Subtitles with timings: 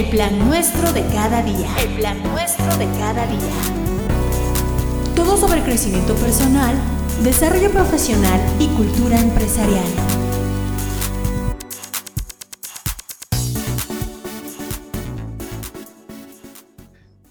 [0.00, 1.68] El plan nuestro de cada día.
[1.78, 3.52] El plan nuestro de cada día.
[5.14, 6.74] Todo sobre crecimiento personal,
[7.22, 9.84] desarrollo profesional y cultura empresarial.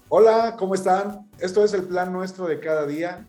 [0.08, 1.28] Hola, ¿cómo están?
[1.40, 3.26] Esto es el plan nuestro de cada día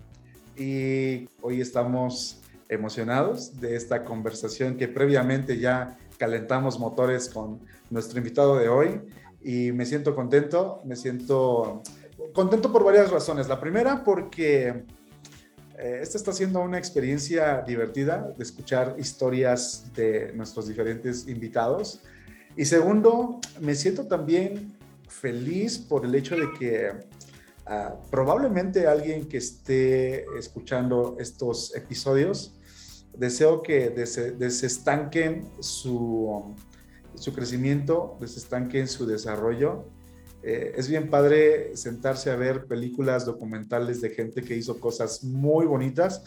[0.56, 2.40] y hoy estamos
[2.70, 9.02] emocionados de esta conversación que previamente ya calentamos motores con nuestro invitado de hoy
[9.44, 11.82] y me siento contento, me siento
[12.34, 13.48] contento por varias razones.
[13.48, 14.86] La primera porque
[15.78, 22.02] eh, esta está siendo una experiencia divertida de escuchar historias de nuestros diferentes invitados.
[22.56, 24.78] Y segundo, me siento también
[25.08, 26.92] feliz por el hecho de que
[27.66, 32.54] ah, probablemente alguien que esté escuchando estos episodios
[33.18, 36.56] deseo que desestanquen su,
[37.22, 39.86] su crecimiento, desestanquen su desarrollo.
[40.42, 45.68] Eh, es bien padre sentarse a ver películas documentales de gente que hizo cosas muy
[45.68, 46.24] bonitas,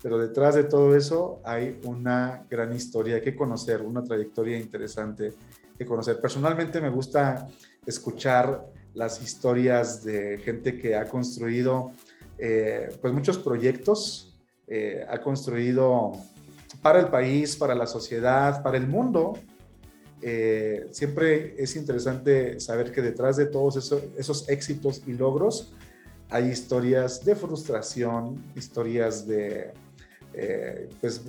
[0.00, 5.32] pero detrás de todo eso hay una gran historia que conocer, una trayectoria interesante
[5.76, 6.20] que conocer.
[6.20, 7.48] Personalmente me gusta
[7.84, 11.90] escuchar las historias de gente que ha construido
[12.38, 14.38] eh, pues muchos proyectos
[14.68, 16.12] eh, ha construido
[16.82, 19.32] para el país, para la sociedad, para el mundo.
[20.22, 23.76] Eh, siempre es interesante saber que detrás de todos
[24.16, 25.74] esos, éxitos y logros
[26.30, 29.72] hay historias de frustración, historias de,
[30.32, 31.22] eh, pues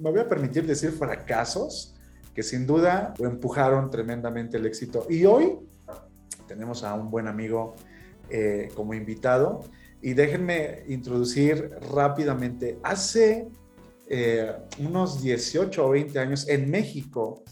[0.00, 1.94] me voy a permitir decir fracasos,
[2.34, 5.06] que sin duda empujaron tremendamente el éxito.
[5.08, 5.58] Y hoy
[6.46, 7.76] tenemos a un buen amigo
[8.74, 9.62] como invitado
[10.02, 12.78] y déjenme introducir rápidamente.
[12.82, 13.48] Hace
[14.08, 17.42] eh, unos 18 o 20 años en México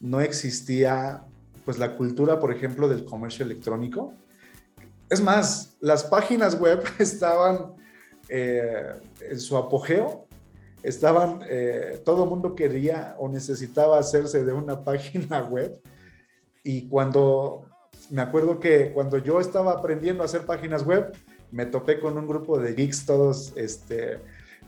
[0.00, 1.24] no existía
[1.64, 4.14] pues la cultura, por ejemplo, del comercio electrónico.
[5.10, 7.74] Es más, las páginas web estaban
[8.28, 10.26] eh, en su apogeo,
[10.82, 15.80] estaban, eh, todo el mundo quería o necesitaba hacerse de una página web.
[16.62, 17.66] Y cuando,
[18.10, 21.12] me acuerdo que cuando yo estaba aprendiendo a hacer páginas web,
[21.50, 24.20] me topé con un grupo de geeks todos este,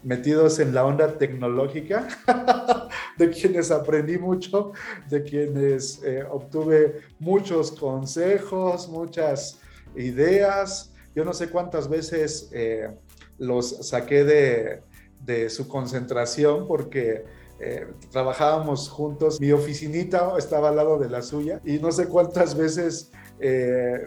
[0.03, 2.09] metidos en la onda tecnológica,
[3.19, 4.73] de quienes aprendí mucho,
[5.09, 9.59] de quienes eh, obtuve muchos consejos, muchas
[9.97, 10.93] ideas.
[11.15, 12.91] Yo no sé cuántas veces eh,
[13.39, 14.83] los saqué de,
[15.25, 17.25] de, su concentración porque
[17.61, 19.41] eh, trabajábamos juntos.
[19.41, 23.11] Mi oficinita estaba al lado de la suya y no sé cuántas veces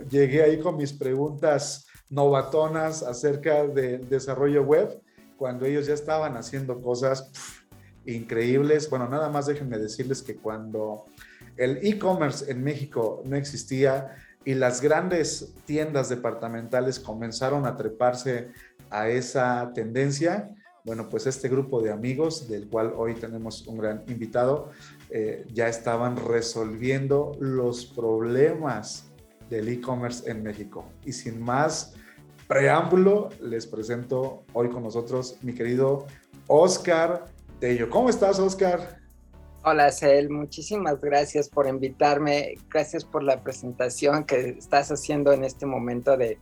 [0.09, 5.00] llegué ahí con mis preguntas novatonas acerca del desarrollo web,
[5.41, 7.31] cuando ellos ya estaban haciendo cosas
[8.05, 8.87] increíbles.
[8.91, 11.05] Bueno, nada más déjenme decirles que cuando
[11.57, 14.15] el e-commerce en México no existía
[14.45, 18.49] y las grandes tiendas departamentales comenzaron a treparse
[18.91, 20.51] a esa tendencia,
[20.85, 24.69] bueno, pues este grupo de amigos, del cual hoy tenemos un gran invitado,
[25.09, 29.05] eh, ya estaban resolviendo los problemas
[29.49, 30.85] del e-commerce en México.
[31.03, 31.95] Y sin más
[32.51, 36.05] preámbulo, les presento hoy con nosotros mi querido
[36.47, 37.23] Oscar
[37.61, 37.89] Tello.
[37.89, 38.99] ¿Cómo estás, Oscar?
[39.63, 45.65] Hola, Cel, muchísimas gracias por invitarme, gracias por la presentación que estás haciendo en este
[45.65, 46.39] momento de,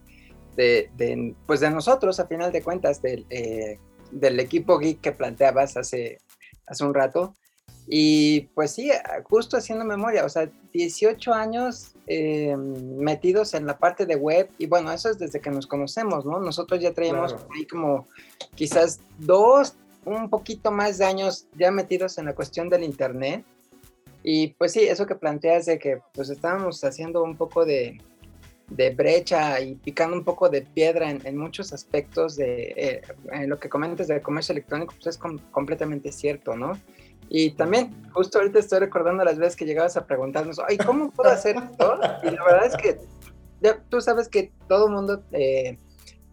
[0.56, 3.78] de, pues de nosotros, a final de cuentas, del, eh,
[4.10, 6.18] del equipo geek que planteabas hace,
[6.66, 7.36] hace un rato.
[7.92, 8.92] Y pues sí,
[9.24, 14.68] justo haciendo memoria, o sea, 18 años eh, metidos en la parte de web y
[14.68, 16.40] bueno, eso es desde que nos conocemos, ¿no?
[16.40, 18.08] Nosotros ya traíamos ahí como
[18.54, 19.74] quizás dos,
[20.06, 23.44] un poquito más de años ya metidos en la cuestión del Internet.
[24.22, 28.00] Y pues sí, eso que planteas de que pues estábamos haciendo un poco de,
[28.70, 33.02] de brecha y picando un poco de piedra en, muchos aspectos de eh,
[33.32, 36.74] en lo que comentas del comercio electrónico, pues es completamente cierto, ¿no?
[37.30, 41.30] Y también, justo ahorita estoy recordando las veces que llegabas a preguntarnos, ay, ¿cómo puedo
[41.30, 42.00] hacer esto?
[42.24, 43.00] Y la verdad es que
[43.62, 45.78] ya, tú sabes que todo el mundo eh,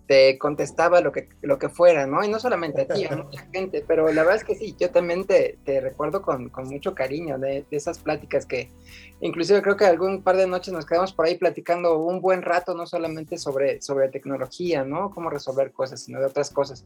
[0.06, 2.24] te contestaba lo que, lo que fuera, ¿no?
[2.24, 4.90] Y no solamente a ti, a mucha gente, pero la verdad es que sí, yo
[4.90, 8.70] también te, te recuerdo con, con, mucho cariño de, de, esas pláticas que
[9.20, 12.74] inclusive creo que algún par de noches nos quedamos por ahí platicando un buen rato,
[12.74, 15.10] no solamente sobre, sobre tecnología, ¿no?
[15.10, 16.84] Cómo resolver cosas, sino de otras cosas.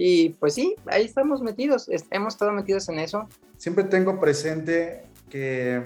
[0.00, 3.28] Y pues sí, ahí estamos metidos, hemos estado metidos en eso.
[3.56, 5.82] Siempre tengo presente que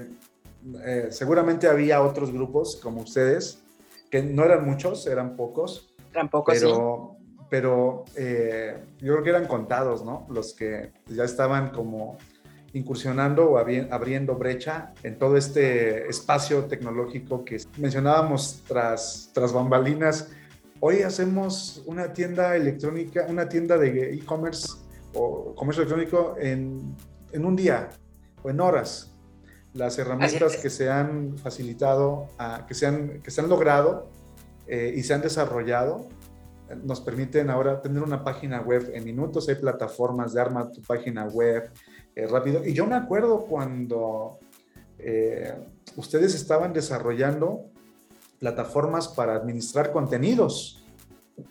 [0.85, 3.63] eh, seguramente había otros grupos como ustedes,
[4.11, 5.95] que no eran muchos, eran pocos.
[6.13, 7.17] Eran pocos, pero,
[7.49, 10.27] Pero eh, yo creo que eran contados, ¿no?
[10.29, 12.19] Los que ya estaban como
[12.75, 20.31] incursionando o abriendo brecha en todo este espacio tecnológico que mencionábamos tras, tras bambalinas.
[20.85, 24.67] Hoy hacemos una tienda electrónica, una tienda de e-commerce
[25.15, 26.97] o comercio electrónico en,
[27.31, 27.91] en, un día
[28.43, 29.15] o en horas.
[29.75, 32.31] Las herramientas que se han facilitado,
[32.67, 34.11] que, se han, que se han logrado
[34.67, 36.09] eh, y se han desarrollado
[36.83, 41.27] nos permiten ahora tener una página web en minutos, hay plataformas de arma tu página
[41.29, 41.71] web
[42.17, 42.67] eh, rápido.
[42.67, 44.41] Y yo me acuerdo cuando
[44.99, 45.55] eh,
[45.95, 47.72] ustedes estaban desarrollando
[48.43, 50.85] plataformas para administrar contenidos,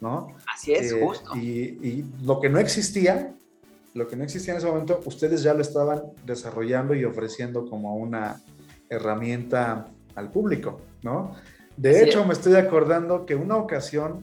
[0.02, 0.28] ¿no?
[0.54, 1.34] Así es, eh, justo.
[1.38, 3.34] Y, y, lo que no existía,
[3.94, 7.96] lo que no existía en ese momento, ustedes ya lo estaban desarrollando y ofreciendo como
[7.96, 8.42] una
[8.90, 11.34] herramienta al público, ¿no?
[11.78, 14.20] De hecho, me estoy acordando que una ocasión,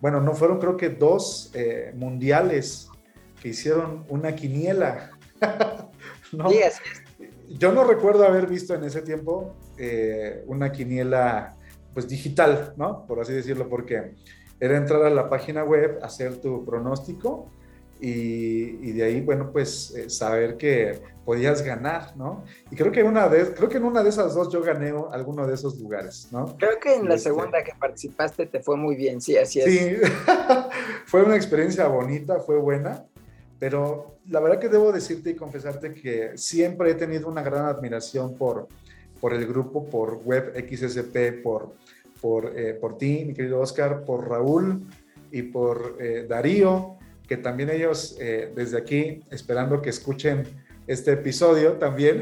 [0.00, 1.52] bueno, no fueron creo que dos
[1.94, 2.88] mundiales
[3.42, 5.10] que hicieron una quiniela.
[6.32, 6.50] ¿no?
[7.50, 11.56] Yo no recuerdo haber visto en ese tiempo eh, una quiniela
[11.92, 13.06] pues digital, ¿no?
[13.06, 14.14] Por así decirlo, porque
[14.60, 17.48] era entrar a la página web, hacer tu pronóstico
[18.00, 22.44] y, de ahí, bueno, pues eh, saber que podías ganar, ¿no?
[22.70, 25.46] Y creo que, una de, creo que en una de esas dos yo gané alguno
[25.46, 26.56] de esos lugares, ¿no?
[26.58, 29.66] Creo que en la este segunda que participaste te fue muy bien, sí, así es.
[29.66, 29.96] Sí,
[31.06, 33.04] fue una experiencia bonita, fue buena.
[33.58, 38.36] Pero la verdad que debo decirte y confesarte que siempre he tenido una gran admiración
[38.36, 38.68] por,
[39.24, 41.72] por el grupo, por Web XSP, por,
[42.20, 44.86] por, eh, por ti, mi querido Oscar, por Raúl
[45.32, 50.44] y por eh, Darío, que también ellos eh, desde aquí, esperando que escuchen
[50.86, 52.20] este episodio también,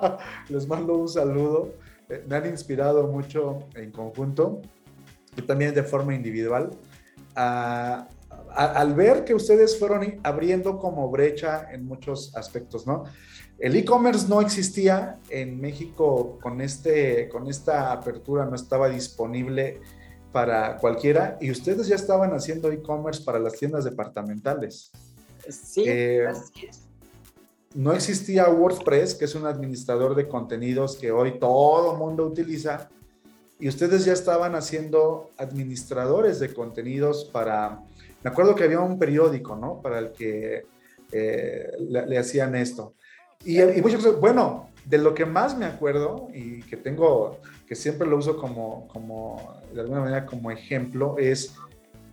[0.48, 1.74] les mando un saludo.
[2.26, 4.62] me han inspirado mucho en conjunto
[5.36, 6.70] y también de forma individual
[7.36, 8.08] a,
[8.54, 13.04] al ver que ustedes fueron abriendo como brecha en muchos aspectos, ¿no?
[13.58, 19.80] El e-commerce no existía en México con, este, con esta apertura, no estaba disponible
[20.32, 24.92] para cualquiera y ustedes ya estaban haciendo e-commerce para las tiendas departamentales.
[25.48, 26.82] Sí, eh, así es.
[27.74, 32.88] No existía WordPress, que es un administrador de contenidos que hoy todo mundo utiliza,
[33.60, 37.82] y ustedes ya estaban haciendo administradores de contenidos para
[38.22, 39.80] me acuerdo que había un periódico, ¿no?
[39.80, 40.66] Para el que
[41.12, 42.94] eh, le, hacían esto.
[43.44, 48.08] Y, y muchas bueno, de lo que más me acuerdo y que tengo, que siempre
[48.08, 51.54] lo uso como, como de alguna manera como ejemplo, es,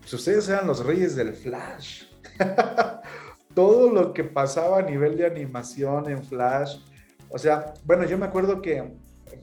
[0.01, 2.03] pues ustedes eran los reyes del Flash.
[3.55, 6.79] Todo lo que pasaba a nivel de animación en Flash.
[7.29, 8.93] O sea, bueno, yo me acuerdo que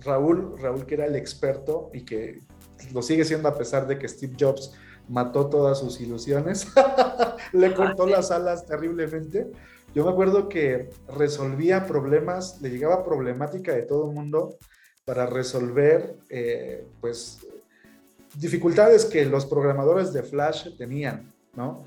[0.05, 2.40] Raúl, Raúl que era el experto y que
[2.93, 4.75] lo sigue siendo a pesar de que Steve Jobs
[5.08, 6.69] mató todas sus ilusiones,
[7.52, 9.50] le cortó las alas terriblemente.
[9.94, 14.56] Yo me acuerdo que resolvía problemas, le llegaba problemática de todo el mundo
[15.04, 17.40] para resolver, eh, pues,
[18.36, 21.84] dificultades que los programadores de Flash tenían, ¿no?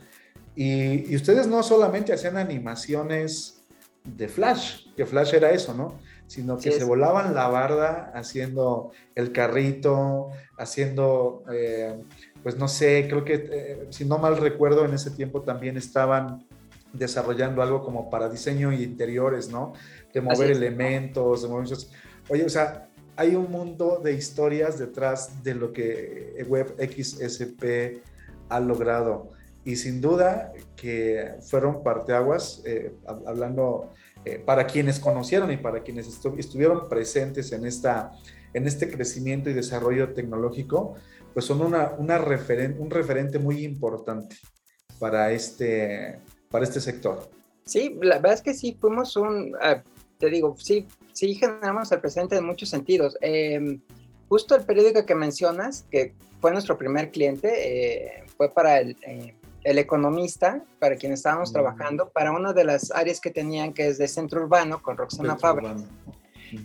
[0.55, 3.61] Y, ustedes no solamente hacían animaciones
[4.03, 5.99] de Flash, que Flash era eso, ¿no?
[6.27, 11.95] Sino que se volaban la barda haciendo el carrito, haciendo eh,
[12.45, 16.45] pues no sé, creo que eh, si no mal recuerdo, en ese tiempo también estaban
[16.97, 19.73] desarrollando algo como para diseño y interiores, ¿no?
[20.13, 21.67] De mover elementos, de mover
[22.29, 28.01] Oye, o sea, hay un mundo de historias detrás de lo que Web XSP
[28.49, 29.31] ha logrado.
[29.63, 32.93] Y sin duda que fueron parteaguas, eh,
[33.25, 33.93] hablando
[34.23, 38.11] eh, para quienes conocieron y para quienes estuvieron presentes en, esta,
[38.53, 40.95] en este crecimiento y desarrollo tecnológico,
[41.33, 44.35] pues son una, una un referente muy importante
[44.99, 46.19] para este,
[46.55, 47.29] para este sector.
[47.65, 49.83] Sí, la verdad es que sí, fuimos un, ah,
[50.17, 53.17] te digo, sí, sí generamos el presente en muchos sentidos.
[53.19, 53.81] Em,
[54.29, 59.35] justo el periódico que mencionas, que fue nuestro primer cliente, eh, fue para el, eh,
[59.65, 61.53] el, Economista, para quien estábamos mm.
[61.53, 65.35] trabajando, para una de las áreas que tenían, que es de Centro Urbano, con Roxana
[65.35, 65.75] Fabra.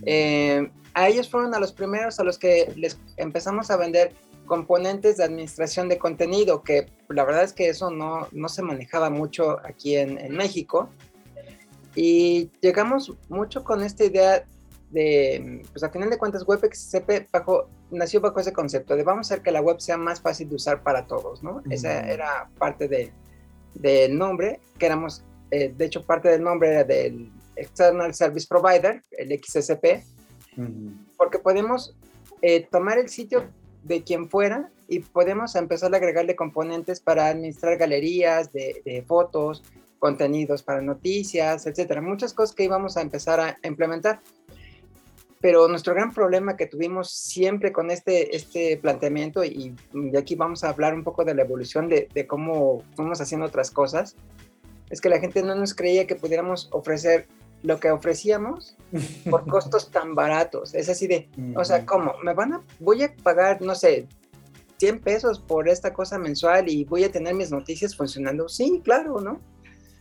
[0.05, 4.13] Eh, a ellos fueron a los primeros a los que les empezamos a vender
[4.51, 9.09] componentes de administración de contenido, que la verdad es que eso no, no se manejaba
[9.09, 10.89] mucho aquí en, en, México.
[11.95, 14.43] Y llegamos mucho con esta idea
[14.89, 19.35] de, pues a final de cuentas, WebXCP bajo, nació bajo ese concepto de vamos a
[19.35, 21.63] hacer que la web sea más fácil de usar para todos, ¿no?
[21.69, 23.09] Esa era parte del
[23.75, 29.01] de, nombre, que éramos, eh, de hecho, parte del nombre era del External Service Provider,
[29.11, 30.03] el XSP,
[31.15, 31.95] porque podemos
[32.41, 33.45] eh, tomar el sitio
[33.83, 39.63] de quien fuera y podemos empezar a agregarle componentes para administrar galerías de, fotos,
[39.99, 44.21] contenidos para noticias, etcétera, muchas cosas que íbamos a empezar a implementar.
[45.39, 50.63] Pero nuestro gran problema que tuvimos siempre con este, este planteamiento, y de aquí vamos
[50.63, 54.15] a hablar un poco de la evolución de, de cómo fuimos haciendo otras cosas,
[54.89, 57.27] es que la gente no nos creía que pudiéramos ofrecer
[57.63, 58.75] lo que ofrecíamos
[59.29, 60.73] por costos tan baratos.
[60.73, 62.13] Es así de, o sea, ¿cómo?
[62.23, 64.07] ¿Me van a, voy a pagar, no sé,
[64.77, 68.49] 100 pesos por esta cosa mensual y voy a tener mis noticias funcionando?
[68.49, 69.39] Sí, claro, ¿no?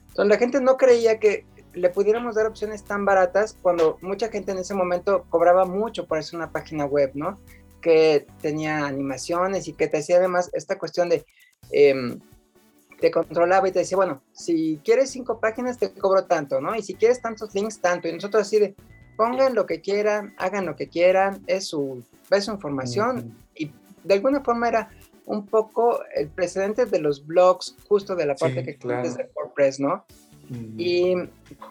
[0.09, 4.53] Entonces la gente no creía que le pudiéramos dar opciones tan baratas cuando mucha gente
[4.53, 7.39] en ese momento cobraba mucho por hacer una página web, ¿no?
[7.81, 11.25] Que tenía animaciones y que te hacía además esta cuestión de...
[11.71, 12.19] Eh,
[13.01, 16.75] te controlaba y te decía, bueno, si quieres cinco páginas te cobro tanto, ¿no?
[16.75, 18.09] Y si quieres tantos links, tanto.
[18.09, 18.75] Y nosotros así de,
[19.17, 23.37] pongan lo que quieran, hagan lo que quieran, es su, es su información.
[23.55, 23.73] Y
[24.05, 24.91] de alguna forma era
[25.27, 29.03] un poco el precedente de los blogs, justo de la parte que claro.
[29.03, 30.05] desde WordPress, ¿no?
[30.77, 31.15] Y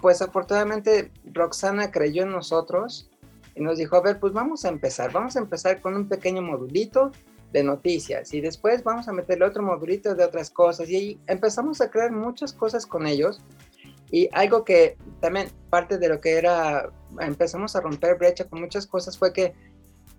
[0.01, 3.09] pues afortunadamente Roxana creyó en nosotros
[3.53, 6.41] y nos dijo, a ver, pues vamos a empezar, vamos a empezar con un pequeño
[6.41, 7.11] modulito
[7.51, 11.81] de noticias y después vamos a meterle otro modulito de otras cosas y ahí empezamos
[11.81, 13.41] a crear muchas cosas con ellos
[14.11, 16.89] y algo que también parte de lo que era,
[17.19, 19.53] empezamos a romper brecha con muchas cosas fue que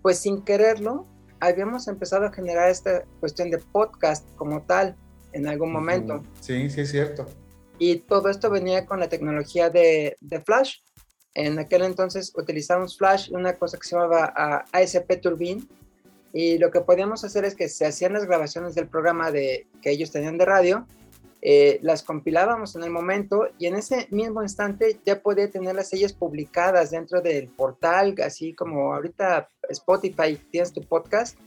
[0.01, 1.05] pues sin quererlo
[1.39, 4.95] habíamos empezado a generar esta cuestión de podcast como tal
[5.33, 6.23] en algún momento.
[6.39, 7.25] Sí, sí, es cierto.
[7.79, 10.77] Y todo esto venía con la tecnología de, de Flash.
[11.33, 15.63] En aquel entonces utilizamos Flash, una cosa que se llamaba ASP Turbine,
[16.33, 19.91] y lo que podíamos hacer es que se hacían las grabaciones del programa de, que
[19.91, 20.87] ellos tenían de radio,
[21.41, 26.13] eh, las compilábamos en el momento y en ese mismo instante ya podía tenerlas ellas
[26.13, 31.37] publicadas dentro del portal, así como ahorita Spotify tienes tu podcast.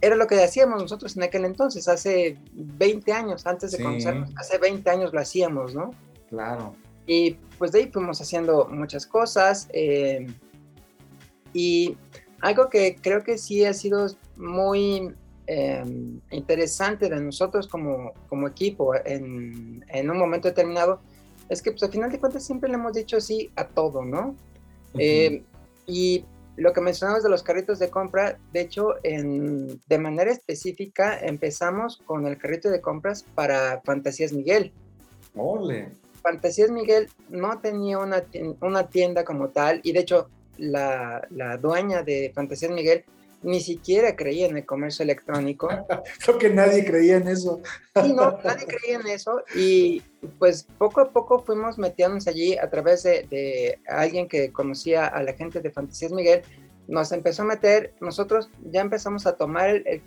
[0.00, 4.58] Era lo que hacíamos nosotros en aquel entonces, hace 20 años, antes de conocernos, hace
[4.58, 5.90] 20 años lo hacíamos, ¿no?
[6.28, 6.74] Claro.
[7.06, 9.68] Y pues de ahí fuimos haciendo muchas cosas.
[9.72, 10.26] Eh,
[11.52, 11.96] y
[12.40, 15.14] algo que creo que sí ha sido muy
[15.46, 21.00] em, interesante de nosotros como, como equipo en, en, un momento determinado
[21.48, 24.34] es que pues al final de cuentas siempre le hemos dicho sí a todo, ¿no?
[24.94, 25.42] Em,
[25.86, 26.24] y
[26.56, 31.98] lo que mencionabas de los carritos de compra, de hecho, en, de manera específica empezamos
[32.06, 34.72] con el carrito de compras para Fantasías Miguel.
[35.34, 35.90] ¡Ole!
[36.22, 38.24] Fantasías Miguel no tenía una,
[38.60, 40.28] una tienda como tal y de hecho
[40.58, 43.04] la, la dueña de Fantasías Miguel
[43.42, 45.68] ni siquiera creía en el comercio electrónico.
[46.24, 47.60] Creo que nadie creía en eso.
[48.02, 49.42] Sí, no, nadie creía en eso.
[49.54, 50.02] Y
[50.38, 55.22] pues poco a poco fuimos metiéndonos allí a través de, de alguien que conocía a
[55.22, 56.42] la gente de Fantasías Miguel.
[56.88, 60.02] Nos empezó a meter, nosotros ya empezamos a tomar el, el,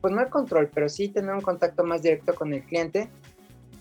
[0.00, 3.10] pues no el control, pero sí tener un contacto más directo con el cliente.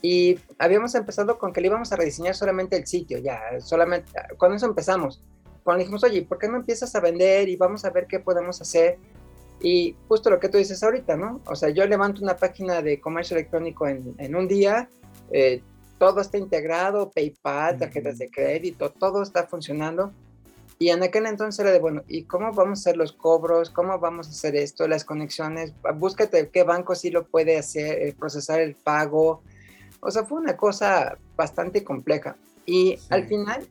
[0.01, 4.53] Y habíamos empezado con que le íbamos a rediseñar solamente el sitio, ya, solamente, con
[4.53, 5.23] eso empezamos
[5.67, 8.61] cuando dijimos, oye, ¿por qué no empiezas a vender y vamos a ver qué podemos
[8.61, 8.97] hacer?
[9.59, 11.41] Y justo lo que tú dices ahorita, ¿no?
[11.45, 14.87] O sea, yo levanto una página de comercio electrónico en, en un día,
[15.29, 15.61] eh,
[15.99, 20.13] todo está integrado, PayPal, tarjetas de crédito, todo está funcionando.
[20.79, 23.69] Y en aquel entonces era de, bueno, ¿y cómo vamos a hacer los cobros?
[23.69, 24.87] ¿Cómo vamos a hacer esto?
[24.87, 29.41] Las conexiones, búscate qué banco sí lo puede hacer, eh, procesar el pago.
[29.99, 32.37] O sea, fue una cosa bastante compleja.
[32.65, 33.07] Y sí.
[33.09, 33.67] al final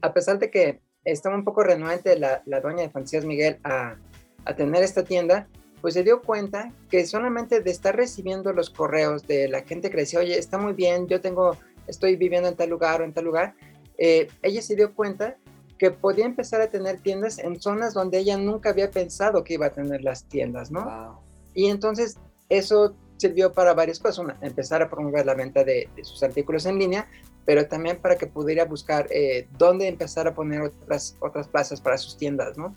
[0.00, 3.96] a pesar de que estaba un poco renuente la, la dueña de Fantasías Miguel a,
[4.44, 5.48] a, tener esta tienda,
[5.80, 9.96] pues se dio cuenta que solamente de estar recibiendo los correos de la gente que
[9.96, 13.24] decía, oye, está muy bien, yo tengo, estoy viviendo en tal lugar o en tal
[13.24, 13.54] lugar,
[13.96, 15.36] eh, ella se dio cuenta
[15.78, 19.66] que podía empezar a tener tiendas en zonas donde ella nunca había pensado que iba
[19.66, 20.84] a tener las tiendas, ¿no?
[20.84, 21.16] Wow.
[21.54, 24.18] Y entonces eso sirvió para varias cosas.
[24.18, 27.08] Una, empezar a promover la venta de, de, sus artículos en línea,
[27.48, 31.96] pero también para que pudiera buscar eh, dónde empezar a poner otras, otras plazas para
[31.96, 32.74] sus tiendas, ¿no?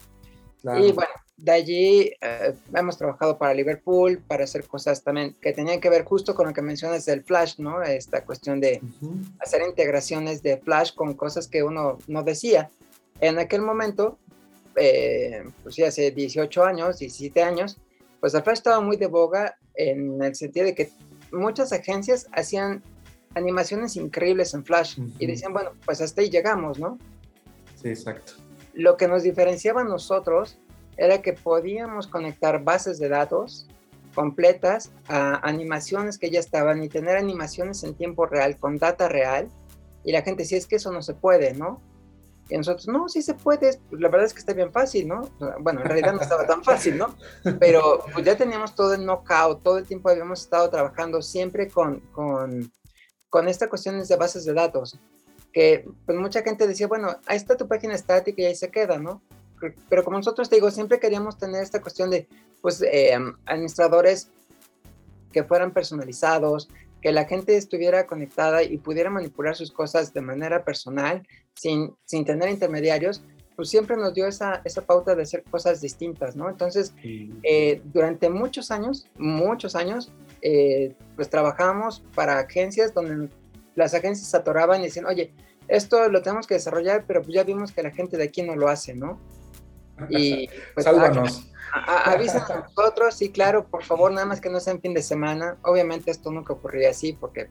[0.61, 0.79] Claro.
[0.79, 5.81] Y bueno, de allí eh, hemos trabajado para Liverpool, para hacer cosas también que tenían
[5.81, 7.83] que ver justo con lo que mencionas del Flash, ¿no?
[7.83, 9.35] Esta cuestión de uh -huh.
[9.41, 12.69] hacer integraciones de Flash con cosas que uno no decía.
[13.19, 14.19] En aquel momento,
[14.77, 17.77] eh, pues sí, hace 18 años, 17 años,
[18.21, 20.91] pues el Flash estaba muy de boga en el sentido de que
[21.33, 22.81] muchas agencias hacían
[23.35, 25.13] animaciones increíbles en Flash uh -huh.
[25.19, 26.97] y decían, bueno, pues hasta ahí llegamos, ¿no?
[27.81, 28.33] Sí, exacto.
[28.73, 30.57] Lo que nos diferenciaba a nosotros
[30.97, 33.67] era que podíamos conectar bases de datos
[34.13, 39.47] completas a animaciones que ya estaban y tener animaciones en tiempo real con data real
[40.03, 41.81] y la gente decía, es que eso no se puede, ¿no?
[42.49, 45.21] Y nosotros, no, sí se puede, la verdad es que está bien fácil, ¿no?
[45.59, 47.15] Bueno, en realidad no estaba tan fácil, ¿no?
[47.59, 52.01] Pero pues ya teníamos todo el knockout, todo el tiempo habíamos estado trabajando siempre con,
[52.11, 52.69] con
[53.31, 54.99] con estas cuestiones de bases de datos,
[55.53, 58.99] que pues mucha gente decía, bueno, ahí está tu página estática y ahí se queda,
[58.99, 59.21] ¿no?
[59.89, 62.27] Pero como nosotros te digo, siempre queríamos tener esta cuestión de,
[62.61, 64.29] pues, eh, administradores
[65.31, 66.67] que fueran personalizados,
[67.01, 72.25] que la gente estuviera conectada y pudiera manipular sus cosas de manera personal, sin, sin
[72.25, 73.23] tener intermediarios,
[73.61, 76.49] pues siempre nos dio esa, esa pauta de hacer cosas distintas, ¿no?
[76.49, 76.95] Entonces,
[77.43, 83.29] eh, durante muchos años, muchos años, eh, pues trabajamos para agencias donde
[83.75, 85.31] las agencias se atoraban y decían, oye,
[85.67, 88.55] esto lo tenemos que desarrollar, pero pues ya vimos que la gente de aquí no
[88.55, 89.19] lo hace, ¿no?
[90.09, 91.47] Y pues, Sálvanos.
[91.71, 95.03] Avísanos a nosotros, sí, claro, por favor, nada más que no sea en fin de
[95.03, 95.59] semana.
[95.61, 97.47] Obviamente esto nunca ocurriría así porque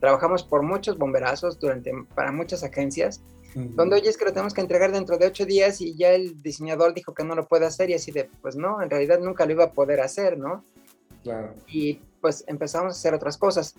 [0.00, 3.22] trabajamos por muchos bomberazos durante, para muchas agencias,
[3.56, 6.42] donde oye es que lo tenemos que entregar dentro de ocho días y ya el
[6.42, 9.46] diseñador dijo que no lo puede hacer y así de, pues no, en realidad nunca
[9.46, 10.62] lo iba a poder hacer, ¿no?
[11.22, 11.54] Claro.
[11.66, 13.74] Y pues empezamos a hacer otras cosas.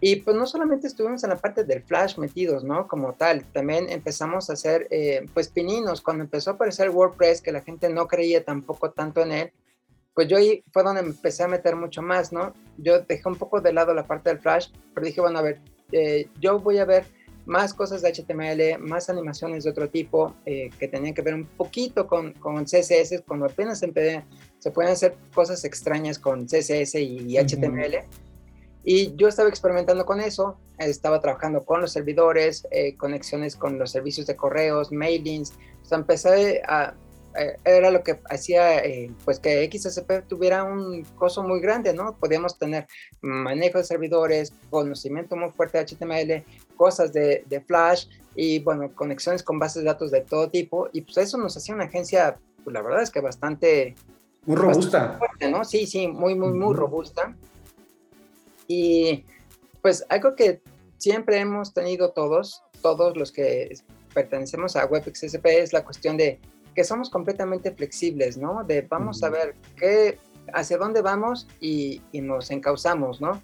[0.00, 2.88] Y pues no solamente estuvimos en la parte del Flash metidos, ¿no?
[2.88, 6.00] Como tal, también empezamos a hacer, eh, pues, pininos.
[6.00, 9.52] Cuando empezó a aparecer WordPress, que la gente no creía tampoco tanto en él,
[10.14, 12.54] pues yo ahí fue donde empecé a meter mucho más, ¿no?
[12.78, 15.60] Yo dejé un poco de lado la parte del Flash, pero dije, bueno, a ver,
[15.92, 17.04] eh, yo voy a ver
[17.46, 21.44] más cosas de HTML, más animaciones de otro tipo eh, que tenían que ver un
[21.44, 24.24] poquito con, con CSS, cuando apenas empecé,
[24.58, 28.04] se pueden hacer cosas extrañas con CSS y, HTML.
[28.84, 33.90] Y yo estaba experimentando con eso, estaba trabajando con los servidores, eh, conexiones con los
[33.90, 36.94] servicios de correos, mailings, o sea, empecé a,
[37.64, 42.16] era lo que hacía eh, pues que XSP tuviera un coso muy grande, ¿no?
[42.16, 42.86] Podíamos tener
[43.20, 46.44] manejo de servidores, conocimiento muy fuerte de HTML,
[46.76, 51.02] cosas de, de, Flash y bueno, conexiones con bases de datos de todo tipo y
[51.02, 53.94] pues eso nos hacía una agencia, pues la verdad es que bastante...
[54.46, 55.16] Muy robusta.
[55.18, 55.64] fuerte, ¿no?
[55.64, 57.36] Sí, sí, muy, muy, muy robusta.
[58.66, 59.24] Y
[59.82, 60.62] pues algo que
[60.96, 63.74] siempre hemos tenido todos, todos los que
[64.14, 66.40] pertenecemos a WebXSP es la cuestión de
[66.74, 68.64] que somos completamente flexibles, ¿no?
[68.64, 70.18] De vamos a ver qué,
[70.52, 73.42] hacia dónde vamos y, nos encauzamos, ¿no?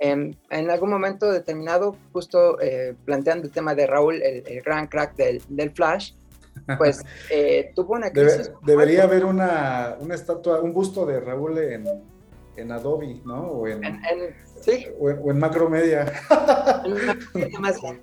[0.00, 0.36] en,
[0.70, 5.70] algún momento determinado, justo eh, planteando el tema de Raúl, el, gran crack del, del
[5.70, 6.12] Flash,
[6.76, 8.52] pues eh, tuvo una crisis.
[8.64, 11.84] debería haber una, una, estatua, un busto de Raúl en,
[12.60, 13.42] en Adobe, ¿no?
[13.42, 13.82] O en,
[14.60, 14.86] sí.
[14.98, 16.12] o en, Macromedia.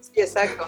[0.02, 0.66] sí, exacto.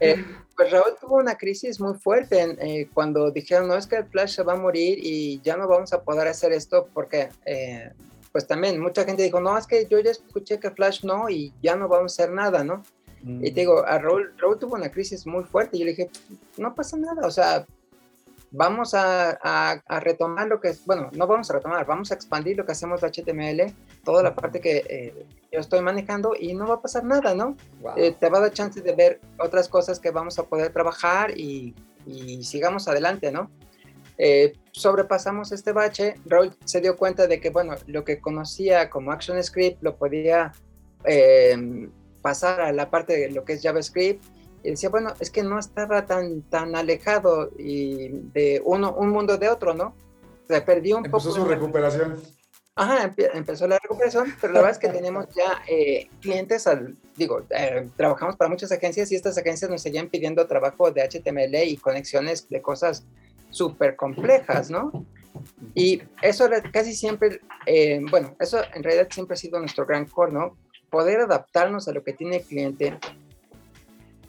[0.00, 0.24] Eh,
[0.56, 4.36] pues Raúl tuvo una crisis muy fuerte eh, cuando dijeron, no es que el Flash
[4.36, 7.92] se va a morir y ya no vamos a poder hacer esto porque, eh,
[8.32, 11.52] pues también mucha gente dijo, no, es que yo ya escuché que Flash no y
[11.62, 12.82] ya no vamos a hacer nada, ¿no?
[13.28, 16.10] Y te digo, a Raúl, Raúl tuvo una crisis muy fuerte y yo le dije,
[16.58, 17.66] no pasa nada, o sea,
[18.56, 22.64] vamos a, retomar lo que es, bueno, no vamos a retomar, vamos a expandir lo
[22.64, 26.76] que hacemos de HTML, toda la parte que eh, yo estoy manejando y no va
[26.76, 27.56] a pasar nada, ¿no?
[27.96, 31.36] Eh, te va a dar chance de ver otras cosas que vamos a poder trabajar
[31.38, 31.74] y,
[32.42, 33.50] sigamos adelante, ¿no?
[34.16, 39.12] Eh, sobrepasamos este bache, Raúl se dio cuenta de que, bueno, lo que conocía como
[39.12, 40.52] ActionScript lo podía
[42.22, 44.24] pasar a la parte de lo que es JavaScript
[44.62, 49.36] y decía, bueno, es que no estaba tan, tan alejado y de uno, un mundo
[49.36, 49.94] de otro, ¿no?
[50.48, 51.18] Se perdió un poco.
[51.18, 52.20] Empezó su recuperación.
[52.78, 57.42] Ajá, empezó la recuperación, pero la verdad es que tenemos ya eh, clientes, al, digo,
[57.48, 61.78] eh, trabajamos para muchas agencias y estas agencias nos seguían pidiendo trabajo de HTML y
[61.78, 63.06] conexiones de cosas
[63.48, 64.92] súper complejas, ¿no?
[65.74, 70.32] Y eso casi siempre, eh, bueno, eso en realidad siempre ha sido nuestro gran core,
[70.32, 70.58] ¿no?
[70.90, 72.98] Poder adaptarnos a lo que tiene el cliente,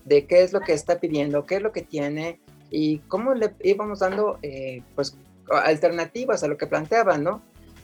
[0.08, 2.40] de qué es lo que está pidiendo, qué es lo que tiene
[2.70, 5.18] y cómo le íbamos dando eh, pues
[5.50, 7.42] alternativas a lo que planteaban, ¿no?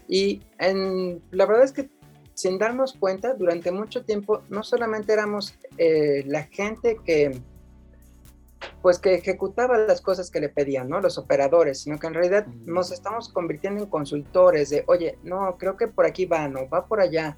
[0.08, 1.90] Y en, la verdad es que
[2.34, 7.40] sin darnos cuenta, durante mucho tiempo no solamente éramos eh, la gente que
[8.82, 11.02] pues que ejecutaba las cosas que le pedían, ¿no?
[11.02, 15.76] Los operadores, sino que en realidad nos estamos convirtiendo en consultores de, oye, no, creo
[15.76, 17.38] que por aquí va, no, va por allá.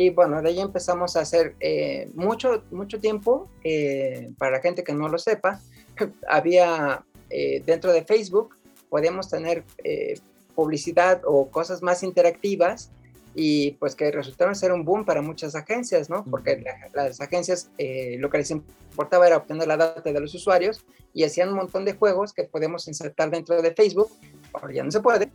[0.00, 4.84] Y bueno, de ahí empezamos a hacer eh, mucho, mucho tiempo, eh, para la gente
[4.84, 5.60] que no lo sepa,
[6.28, 8.54] había eh, dentro de Facebook,
[8.90, 9.64] podíamos tener
[10.54, 12.92] publicidad o cosas más interactivas
[13.34, 16.24] y pues que resultaron ser un boom para muchas agencias, ¿no?
[16.24, 16.62] Porque
[16.94, 17.68] las agencias
[18.18, 21.84] lo que les importaba era obtener la data de los usuarios y hacían un montón
[21.84, 24.10] de juegos que podemos insertar dentro de Facebook,
[24.52, 25.28] ahora ya no se puede,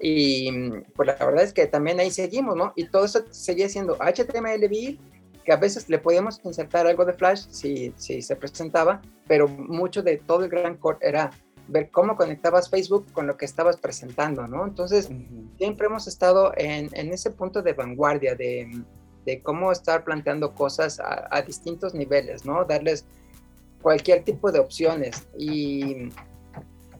[0.00, 2.72] y pues la verdad es que también ahí seguimos, ¿no?
[2.76, 4.98] Y todo eso seguía siendo HTML build,
[5.44, 10.02] que a veces le podíamos insertar algo de Flash si, si se presentaba, pero mucho
[10.02, 11.30] de todo el gran core era
[11.68, 14.66] ver cómo conectabas Facebook con lo que estabas presentando, ¿no?
[14.66, 15.08] Entonces,
[15.58, 18.82] siempre hemos estado en, en, ese punto de vanguardia, de,
[19.24, 22.64] de, cómo estar planteando cosas a, distintos niveles, ¿no?
[22.64, 23.06] Darles
[23.80, 25.26] cualquier tipo de opciones.
[25.38, 26.10] Y,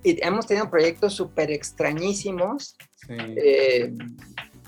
[0.04, 2.76] hemos tenido proyectos súper extrañísimos,
[3.08, 3.92] eh,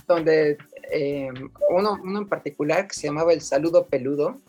[0.06, 0.56] donde
[0.90, 1.28] eh,
[1.70, 4.40] uno, uno, en particular que se llamaba El Saludo Peludo.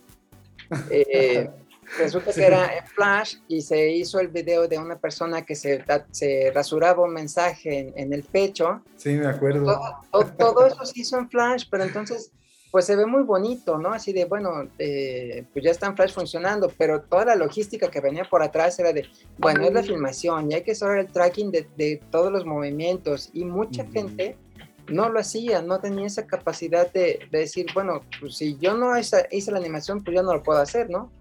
[0.89, 1.49] Eh,
[1.97, 5.83] resulta que era en Flash y se hizo el video de una persona que se,
[6.11, 8.81] se rasuraba un mensaje en, el pecho.
[8.97, 9.79] Sí, me acuerdo.
[10.37, 12.31] Todo, eso se hizo en Flash, pero entonces
[12.71, 13.93] pues se ve muy bonito, ¿no?
[13.93, 18.01] Así de, bueno, eh, pues ya está en Flash funcionando, pero toda la logística que
[18.01, 19.05] venía por atrás era de,
[19.37, 23.29] bueno, es la filmación y hay que saber el tracking de, de todos los movimientos
[23.33, 24.37] y mucha gente
[24.89, 29.51] no lo hacía, no tenía esa capacidad de, decir, bueno, pues si yo no hice,
[29.51, 31.11] la animación, pues yo no lo puedo hacer, ¿no?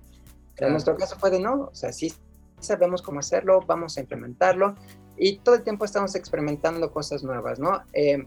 [0.59, 2.13] En nuestro caso fue de no, o sea, sí
[2.61, 4.75] sabemos cómo hacerlo, vamos a implementarlo
[5.19, 7.83] y todo el tiempo estamos experimentando cosas nuevas, ¿no?
[7.93, 8.27] Eh,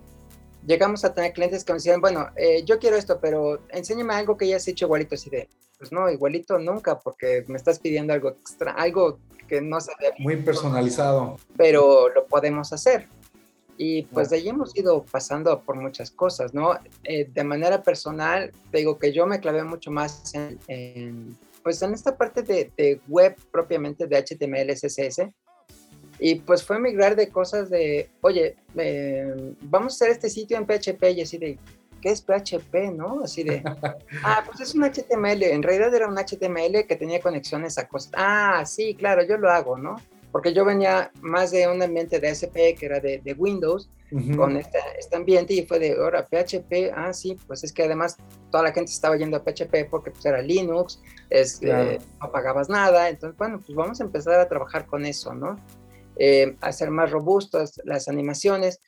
[0.66, 4.38] llegamos a tener clientes que nos decían, bueno, eh, yo quiero esto, pero enséñame algo
[4.38, 8.14] que ya has hecho igualito, así de, pues no, igualito nunca, porque me estás pidiendo
[8.14, 10.14] algo extra, algo que no se ve.
[10.20, 11.38] Muy personalizado.
[11.58, 13.08] Pero lo podemos hacer.
[13.82, 16.78] Y pues de ahí hemos ido pasando por muchas cosas, ¿no?
[17.06, 21.94] Eh, de manera personal, te digo que yo me clavé mucho más en, pues en
[21.94, 25.30] esta parte de, web propiamente de HTML, CSS.
[26.20, 30.66] Y pues fue migrar de cosas de, oye, eh, vamos a hacer este sitio en
[30.66, 31.58] PHP y así de,
[32.02, 33.22] ¿qué es PHP, no?
[33.24, 33.64] Así de,
[34.24, 35.44] ah, pues es un HTML.
[35.44, 38.12] En realidad era un HTML que tenía conexiones a cosas.
[38.16, 39.96] Ah, sí, claro, yo lo hago, ¿no?
[40.32, 43.90] porque yo venía más de un ambiente de SP que era de, Windows
[44.36, 48.18] con este, este, ambiente y fue de, ahora PHP, ah, sí, pues es que además
[48.52, 52.70] toda la gente estaba yendo a PHP porque pues era Linux, es, eh, no pagabas
[52.70, 55.58] nada, entonces bueno, pues vamos a empezar a trabajar con eso, ¿no?
[56.22, 58.82] Eh, hacer más robustas las animaciones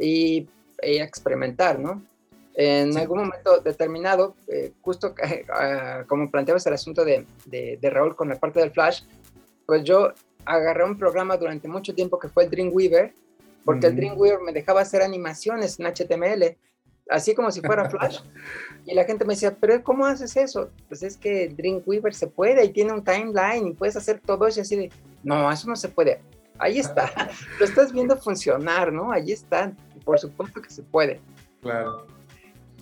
[0.00, 0.48] y,
[0.82, 2.02] experimentar, ¿no?
[2.54, 5.14] En algún momento determinado, eh, justo
[5.54, 9.02] ah, como planteabas el asunto de, de, de Raúl con la parte del Flash,
[9.64, 10.12] pues yo
[10.44, 13.14] agarré un programa durante mucho tiempo que fue el Dreamweaver,
[13.64, 16.56] porque el Dreamweaver me dejaba hacer animaciones en HTML,
[17.08, 18.22] así como si fuera Flash.
[18.86, 20.70] y la gente me decía, pero ¿cómo haces eso?
[20.88, 24.58] Pues es que Dreamweaver se puede y tiene un timeline y puedes hacer todo eso
[24.58, 24.90] y así de,
[25.22, 26.20] no, eso no se puede.
[26.62, 27.10] Ahí está,
[27.58, 29.12] lo estás viendo funcionar, ¿no?
[29.12, 29.72] Ahí está,
[30.04, 31.20] por supuesto que se puede.
[31.60, 32.06] Claro.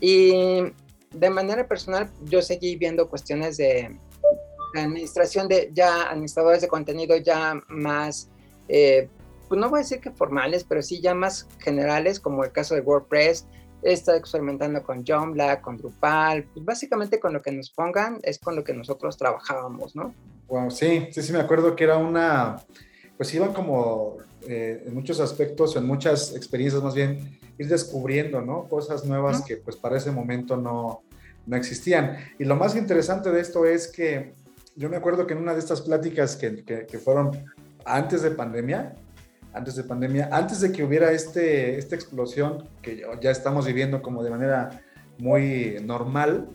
[0.00, 0.72] Y
[1.12, 3.98] de manera personal, yo seguí viendo cuestiones de,
[4.74, 8.30] la administración de ya administradores de contenido ya más,
[8.68, 9.08] eh,
[9.48, 12.74] pues no voy a decir que formales, pero sí ya más generales, como el caso
[12.74, 13.46] de WordPress.
[13.82, 18.38] He estado experimentando con Joomla, con Drupal, pues básicamente con lo que nos pongan es
[18.38, 20.14] con lo que nosotros trabajábamos, ¿no?
[20.48, 22.56] Wow, sí, sí, sí, me acuerdo que era una,
[23.20, 24.16] pues iba como
[24.48, 28.66] eh, en muchos aspectos, en muchas experiencias más bien, ir descubriendo, ¿no?
[28.66, 31.02] Cosas nuevas que pues para ese momento no,
[31.44, 32.16] no existían.
[32.38, 34.32] Y lo más interesante de esto es que
[34.74, 37.44] yo me acuerdo que en una de estas pláticas que, que, fueron
[37.84, 38.94] antes de pandemia,
[39.52, 44.24] antes de pandemia, antes de que hubiera este, esta explosión que ya estamos viviendo como
[44.24, 44.80] de manera
[45.18, 46.48] muy normal,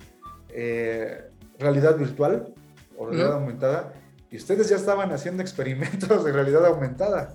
[0.49, 1.25] eh,
[1.60, 2.56] realidad virtual
[2.97, 3.93] o realidad aumentada,
[4.36, 7.34] y ustedes ya estaban haciendo experimentos de realidad aumentada.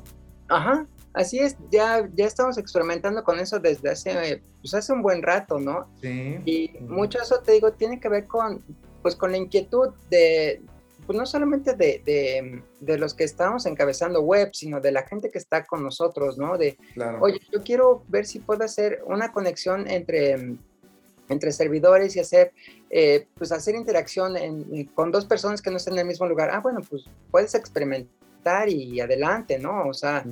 [0.48, 5.22] Ajá, así es, ya, ya estamos experimentando con eso desde hace, pues hace un buen
[5.22, 5.88] rato, ¿no?
[6.02, 6.38] Sí.
[6.44, 8.62] Y mucho de eso, te digo, tiene que ver con,
[9.00, 10.60] pues con la inquietud de,
[11.06, 15.38] pues no solamente de, de, los que estamos encabezando web, sino de la gente que
[15.38, 16.58] está con nosotros, ¿no?
[16.58, 16.76] De,
[17.20, 20.58] oye, yo quiero ver si puedo hacer una conexión entre,
[21.30, 22.52] entre servidores y hacer,
[22.90, 24.34] eh, pues hacer interacción
[24.94, 26.50] con dos personas que no estén en el mismo lugar.
[26.52, 29.88] Ah, bueno, pues puedes experimentar y adelante, ¿no?
[29.88, 30.24] O sea,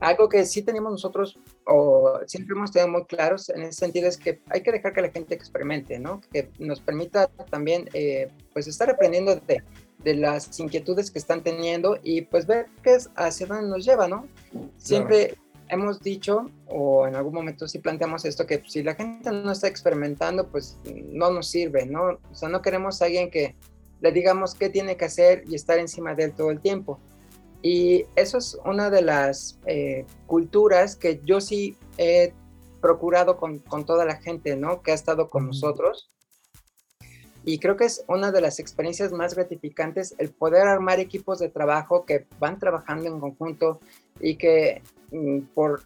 [0.00, 4.16] algo que sí tenemos nosotros, o siempre hemos tenido muy claros en ese sentido, es
[4.16, 6.20] que hay que dejar que la gente experimente, ¿no?
[6.32, 9.62] Que nos permita también, eh, pues, estar aprendiendo de,
[10.02, 14.08] de las inquietudes que están teniendo y pues ver qué es hacia dónde nos lleva,
[14.08, 14.26] ¿no?
[14.78, 15.34] Siempre
[15.70, 19.68] hemos dicho, o en algún momento sí planteamos esto, que si la gente no está
[19.68, 22.18] experimentando, pues no nos sirve, ¿no?
[22.30, 23.56] O sea, no queremos a alguien que
[24.00, 26.98] le digamos qué tiene que hacer y estar encima de él todo el tiempo.
[27.62, 32.32] Y eso es una de las eh, culturas que yo sí he
[32.80, 34.82] procurado con, con, toda la gente, ¿no?
[34.82, 36.10] Que ha estado con nosotros
[37.44, 41.48] y creo que es una de las experiencias más gratificantes el poder armar equipos de
[41.48, 43.80] trabajo que van trabajando en conjunto
[44.20, 45.82] y que mm, por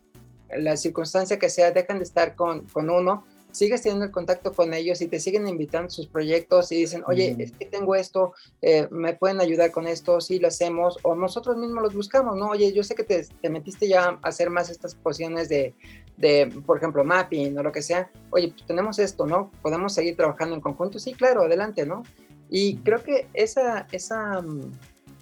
[0.56, 4.74] la circunstancia que sea dejan de estar con, con uno, sigues teniendo el contacto con
[4.74, 8.34] ellos y te siguen invitando a sus proyectos y dicen, oye, es que tengo esto,
[8.60, 12.48] eh, me pueden ayudar con esto, sí lo hacemos, o nosotros mismos los buscamos, ¿no?
[12.50, 15.72] Oye, yo sé que te, te metiste ya a hacer más estas posiciones de,
[16.16, 19.50] de, por ejemplo, mapping o lo que sea, oye, pues tenemos esto, ¿no?
[19.62, 22.02] Podemos seguir trabajando en conjunto, sí, claro, adelante, ¿no?
[22.48, 24.72] Y creo que esa, esa, mm,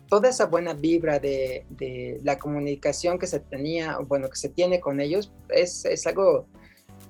[0.08, 4.80] toda esa buena vibra de, de la comunicación que se tenía, bueno, que se tiene
[4.80, 6.46] con ellos, es, es algo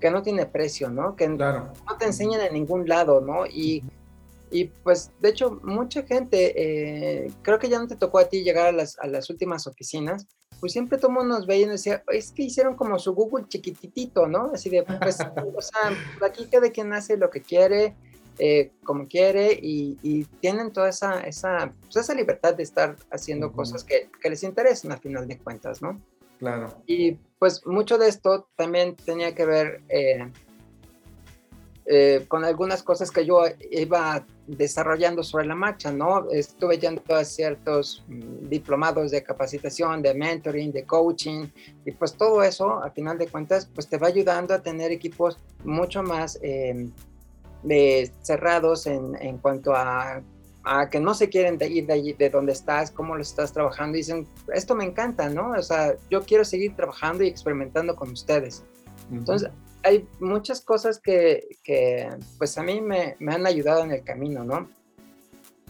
[0.02, 1.16] que no tiene precio, ¿no?
[1.16, 3.46] Que no te enseñan en ningún lado, ¿no?
[3.46, 3.82] Y,
[4.50, 8.42] y pues, de hecho, mucha gente, eh, creo que ya no te tocó a ti
[8.42, 10.26] llegar a las, a las últimas oficinas,
[10.62, 13.48] pues siempre todo mundo nos veía y nos decía, es que hicieron como su Google
[13.48, 14.52] chiquititito, ¿no?
[14.54, 15.18] Así de, pues,
[15.56, 15.90] o sea,
[16.24, 17.96] aquí cada quien hace lo que quiere,
[18.38, 23.82] eh, como quiere, y, tienen toda esa, esa, pues, esa libertad de estar haciendo cosas
[23.82, 26.00] que, que, les interesen a final de cuentas, ¿no?
[26.38, 26.68] Claro.
[26.86, 30.30] Y pues mucho de esto también tenía que ver eh,
[31.84, 33.42] eh, con algunas cosas que yo
[33.72, 36.30] iba desarrollando sobre la marcha, ¿no?
[36.30, 41.46] Estuve yendo a ciertos mm, diplomados de capacitación, de mentoring, de coaching,
[41.84, 45.38] y pues todo eso, a final de cuentas, pues te va ayudando a tener equipos
[45.64, 46.92] mucho más em,
[48.22, 50.22] cerrados en, en, cuanto a,
[50.62, 53.96] a, que no se quieren ir de allí, de donde estás, cómo lo estás trabajando,
[53.96, 55.50] y dicen, esto me encanta, ¿no?
[55.50, 58.62] O sea, yo quiero seguir trabajando y experimentando con ustedes.
[59.10, 59.50] Entonces,
[59.82, 64.44] hay muchas cosas que, que pues a mí me, me, han ayudado en el camino,
[64.44, 64.68] ¿no?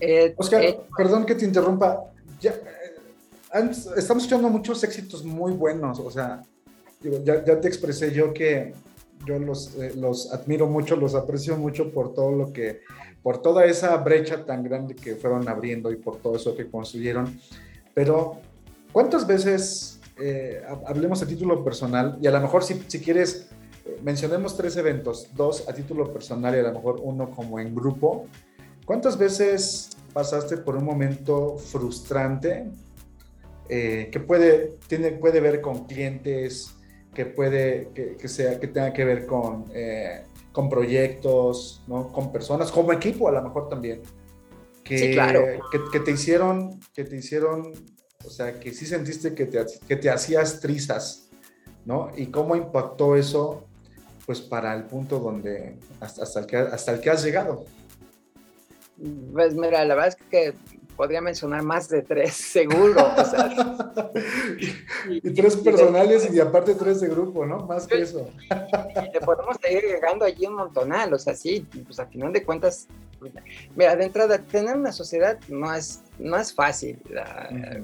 [0.01, 2.05] Eh, Oscar, eh, perdón que te interrumpa.
[2.40, 6.42] Ya, eh, estamos escuchando muchos éxitos muy buenos, o sea,
[7.01, 8.75] ya, ya, te expresé yo que
[9.25, 12.81] yo los, los admiro mucho, los aprecio mucho por todo lo que,
[13.22, 17.40] por toda esa brecha tan grande que fueron abriendo y por todo eso que construyeron.
[17.94, 18.38] Pero,
[18.92, 20.01] ¿cuántas veces,
[20.87, 23.48] hablemos a título personal, y a lo mejor si, si quieres
[24.03, 28.27] mencionemos tres eventos, dos a título personal y a lo mejor uno como en grupo.
[28.85, 32.71] ¿Cuántas veces pasaste por un momento frustrante
[33.68, 36.75] eh, que puede, tiene, puede ver con clientes,
[37.14, 42.12] que puede, que, sea, que tenga que ver con, eh, con proyectos, ¿no?
[42.12, 44.03] con personas, como equipo a lo mejor también?
[44.83, 45.45] Que, sí, claro.
[45.71, 47.73] que, que, te hicieron, que te hicieron,
[48.25, 51.31] o sea, que sí sentiste que te, que te hacías trizas,
[51.85, 52.11] ¿no?
[52.16, 53.68] Y cómo impactó eso
[54.26, 57.64] pues para el punto donde, hasta, el, que, hasta el que has llegado?
[59.32, 60.54] Pues mira, la verdad es que
[60.96, 63.04] podría mencionar más de tres, seguro.
[65.08, 67.66] y, tres personales y, aparte tres de grupo, ¿no?
[67.66, 68.28] Más que eso.
[68.48, 72.44] y le podemos seguir llegando allí un montonal, o sea, sí, pues a final de
[72.44, 72.87] cuentas,
[73.74, 77.02] mira, de entrada, tener una sociedad no es, no es fácil,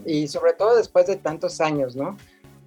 [0.07, 2.17] y sobre todo después de tantos años, ¿no?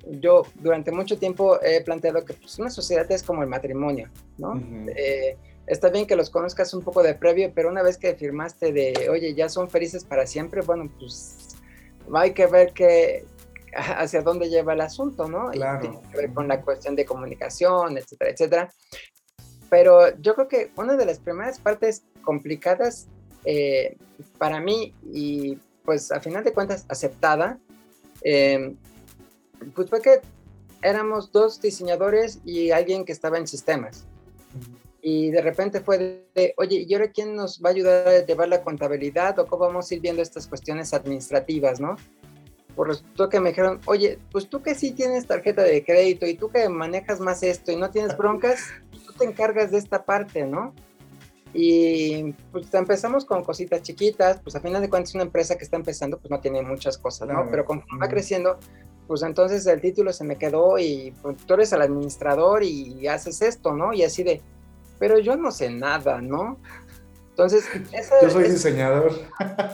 [0.06, 4.62] Yo durante mucho tiempo he planteado que pues, una sociedad es como el matrimonio, ¿no?
[4.96, 5.38] Eh,
[5.68, 9.10] está bien que los conozcas un poco de previo, pero una vez que firmaste de,
[9.10, 11.50] oye, ya son felices para siempre, bueno, pues
[12.14, 13.26] hay que ver que
[13.74, 15.50] hacia dónde lleva el asunto, ¿no?
[15.52, 15.78] Claro.
[15.78, 18.74] Y tiene que ver con la cuestión de comunicación, etcétera, etcétera.
[19.70, 23.08] Pero yo creo que una de las primeras partes complicadas
[23.46, 23.98] eh,
[24.38, 27.58] para mí y pues a final de cuentas aceptada,
[28.24, 28.76] eh,
[29.74, 30.22] pues fue que
[30.82, 34.08] éramos dos diseñadores y alguien que estaba en sistemas.
[35.02, 38.50] Y de repente fue de, oye, ¿y ahora quién nos va a ayudar a llevar
[38.50, 41.96] la contabilidad o cómo vamos a ir viendo estas cuestiones administrativas, no?
[42.76, 46.36] Por resultó que me dijeron, oye, pues tú que sí tienes tarjeta de crédito y
[46.36, 48.62] tú que manejas más esto y no tienes broncas,
[49.06, 50.74] tú te encargas de esta parte, ¿no?
[51.54, 55.76] Y pues empezamos con cositas chiquitas, pues a final de cuentas una empresa que está
[55.76, 57.48] empezando pues no tiene muchas cosas, ¿no?
[57.50, 58.58] Pero conforme va creciendo,
[59.08, 63.42] pues entonces el título se me quedó y pues, tú eres el administrador y haces
[63.42, 63.94] esto, ¿no?
[63.94, 64.42] Y así de,
[65.00, 66.60] pero yo no sé nada, ¿no?
[67.32, 67.66] Entonces,
[68.22, 69.14] yo soy diseñador.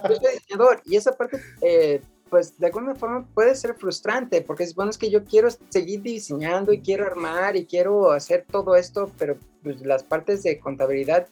[0.08, 4.64] Yo soy diseñador y esa parte, eh, pues de alguna forma puede ser frustrante porque
[4.64, 8.78] es bueno, es que yo quiero seguir diseñando y quiero armar y quiero hacer todo
[8.78, 11.28] esto, pero pues las partes de contabilidad,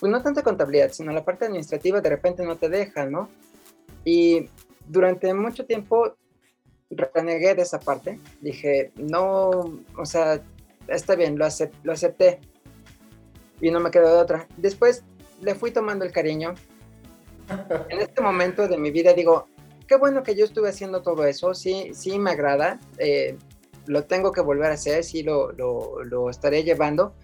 [0.00, 3.28] pues no tanto contabilidad, sino la parte administrativa de repente no te deja, ¿no?
[4.04, 4.48] Y
[4.86, 6.14] durante mucho tiempo
[6.90, 8.18] renegué de esa parte.
[8.40, 9.50] Dije, no,
[9.96, 10.42] o sea,
[10.86, 11.46] está bien, lo,
[11.82, 12.40] lo acepté.
[13.60, 14.46] Y no me quedó de otra.
[14.56, 15.04] Después
[15.40, 16.54] le fui tomando el cariño.
[17.88, 19.46] En este momento de mi vida digo,
[19.86, 23.38] qué bueno que yo estuve haciendo todo eso, sí, sí me agrada, eh,
[23.86, 27.14] lo tengo que volver a hacer, sí lo, lo, lo, estaré llevando,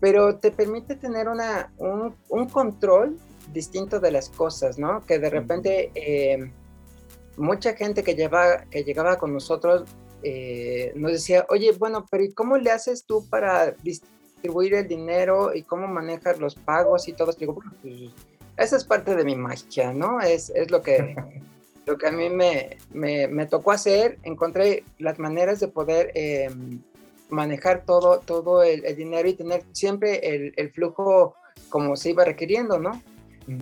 [0.00, 3.16] pero te permite tener una, un, un, control
[3.52, 5.06] distinto de las cosas, ¿no?
[5.06, 5.92] Que de repente...
[5.94, 6.50] Eh,
[7.36, 9.84] mucha gente que, lleva, que llegaba con nosotros
[10.22, 15.54] eh, nos decía, oye, bueno, pero ¿y cómo le haces tú para distribuir el dinero
[15.54, 17.32] y cómo manejas los pagos y todo?
[17.32, 18.10] Digo, bueno, pues,
[18.56, 20.20] esa es parte de mi magia, ¿no?
[20.20, 21.14] Es, es lo, que,
[21.86, 24.18] lo que a mí me, me, me, tocó hacer.
[24.22, 26.80] Encontré las maneras de poder em,
[27.28, 31.34] manejar todo, todo el, dinero y tener siempre el, el, flujo
[31.68, 33.02] como se iba requiriendo, ¿no?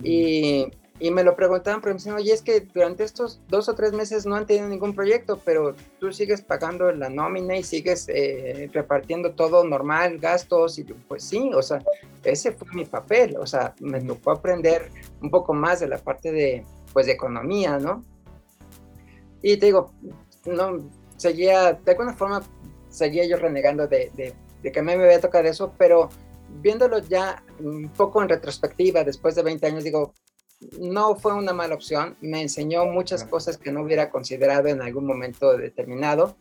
[0.01, 3.75] y, y, me lo preguntaban, pero me decían, oye, es que durante estos dos o
[3.75, 8.07] tres meses no han tenido ningún proyecto, pero tú sigues pagando la nómina y sigues
[8.09, 11.83] eh, repartiendo todo normal, gastos, y pues sí, o sea,
[12.23, 14.89] ese fue mi papel, o sea, me tocó aprender
[15.21, 18.03] un poco más de la parte de, pues, de economía, ¿no?
[19.41, 19.91] Y te digo,
[20.45, 22.41] no, seguía, de alguna forma,
[22.89, 26.09] seguía yo renegando de, de, que a mí me había tocado eso, pero
[26.61, 30.13] viéndolo ya un poco en retrospectiva, después de 20 años, digo,
[30.79, 35.05] no fue una mala opción, me enseñó muchas cosas que no hubiera considerado en algún
[35.05, 36.35] momento determinado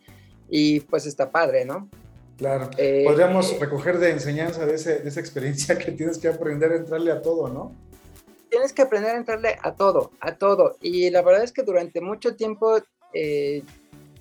[0.48, 1.88] y pues está padre, ¿no?
[2.37, 6.72] Claro, eh, podríamos recoger de enseñanza de, ese, de, esa experiencia que tienes que aprender
[6.72, 7.72] a entrarle a todo, ¿no?
[8.50, 10.76] Tienes que aprender a entrarle a todo, a todo.
[10.80, 12.78] Y la verdad es que durante mucho tiempo
[13.14, 13.62] eh,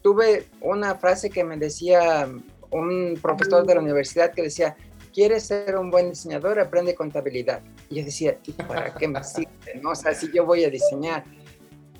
[0.01, 2.29] tuve una frase que me decía
[2.69, 4.75] un profesor de la universidad que decía,
[5.11, 6.59] ¿quieres ser un buen diseñador?
[6.59, 7.61] Aprende contabilidad.
[7.89, 9.49] Y yo decía, para qué me sirve?
[9.81, 9.91] No?
[9.91, 11.23] O sea, si yo voy a diseñar.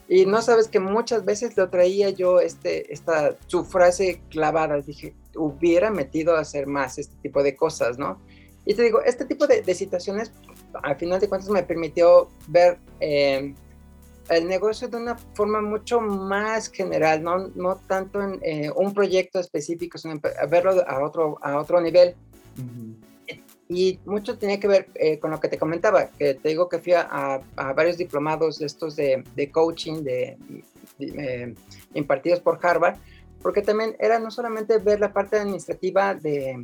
[0.08, 4.82] Y no sabes que muchas veces lo traía yo, este, esta, su frase clavada.
[4.82, 8.20] Dije, hubiera metido a hacer más este tipo de cosas, ¿no?
[8.66, 10.32] Y te digo, este tipo de, situaciones,
[10.84, 13.56] al final de cuentas, me permitió ver eh,
[14.30, 19.40] el negocio de una forma mucho más general, no, no tanto en eh, un proyecto
[19.40, 20.20] específico, sino
[20.50, 22.16] verlo a otro, a otro nivel.
[23.70, 26.80] Y mucho tenía que ver eh, con lo que te comentaba, que te digo que
[26.80, 30.38] fui a, a varios diplomados de estos de, de coaching de,
[31.00, 31.56] eh,
[31.94, 32.98] impartidos por Harvard,
[33.42, 36.64] porque también era no solamente ver la parte administrativa de,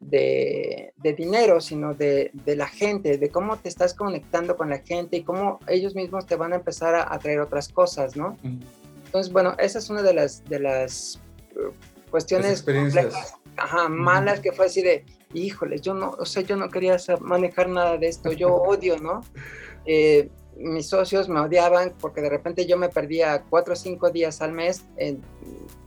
[0.00, 5.22] de, dinero, sino de, la gente, de cómo te estás conectando con la gente y
[5.22, 8.36] cómo ellos mismos te van a empezar a, traer otras cosas, ¿no?
[9.04, 11.20] Entonces, bueno, esa es una de las, de las
[11.54, 12.64] uh, cuestiones
[13.56, 17.68] ajá, malas que fue así de, híjoles, yo no, o sea, yo no quería manejar
[17.68, 19.22] nada de esto, yo odio, ¿no?
[19.84, 24.42] Eh, mis socios me odiaban porque de repente yo me perdía cuatro o cinco días
[24.42, 25.22] al mes en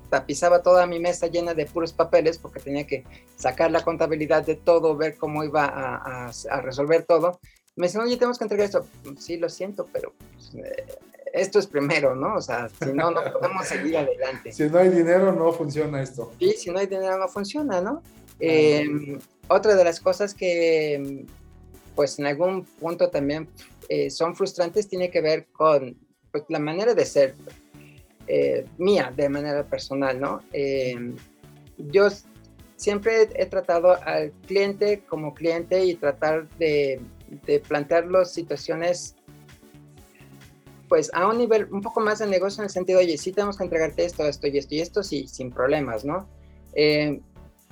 [0.10, 3.04] tapizaba toda mi mesa llena de puros papeles porque tenía que
[3.36, 7.40] sacar la contabilidad de todo, ver cómo iba a, a, resolver todo.
[7.76, 8.86] Me decían, oye, tenemos que entregar esto.
[9.20, 10.86] Sí, lo siento, pero pues, eh,
[11.36, 12.36] esto es primero, ¿no?
[12.36, 14.52] O sea, si no, no podemos seguir adelante.
[14.52, 16.32] Si no hay dinero, no funciona esto.
[16.40, 18.02] Sí, si no hay dinero, no funciona, ¿no?
[18.40, 21.26] Em, otra de las cosas que,
[21.96, 23.48] pues en algún punto también
[23.90, 25.98] eh, son frustrantes tiene que ver con
[26.32, 27.36] pues, la manera de ser
[28.28, 30.42] eh, mía de manera personal, ¿no?
[30.52, 31.14] Eh,
[31.78, 32.10] yo
[32.76, 37.02] siempre he tratado al cliente como cliente y tratar de,
[37.68, 39.15] plantear las situaciones
[40.88, 43.58] pues a un nivel un poco más de negocio en el sentido, oye, sí tenemos
[43.58, 46.28] que entregarte esto, esto y esto y esto, sí, sin problemas, ¿no?
[46.74, 47.20] Eh,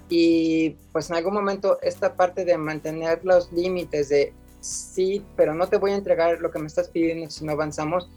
[0.10, 5.68] y pues en algún momento esta parte de mantener los límites de sí, pero no
[5.68, 8.10] te voy a entregar lo que me estás pidiendo si no avanzamos,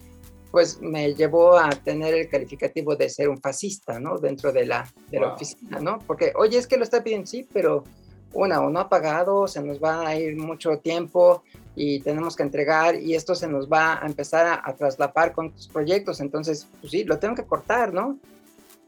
[0.50, 4.18] pues me llevó a tener el calificativo de ser un fascista, ¿no?
[4.18, 5.98] Dentro de la, de la oficina, ¿no?
[6.06, 7.84] Porque, oye, es que lo está pidiendo, sí, pero
[8.32, 11.42] una, o no ha pagado, se nos va a ir mucho tiempo
[11.76, 15.52] y tenemos que entregar y esto se nos va a empezar a, a traslapar con
[15.52, 18.18] tus proyectos, entonces, pues sí, lo tengo que cortar, ¿no?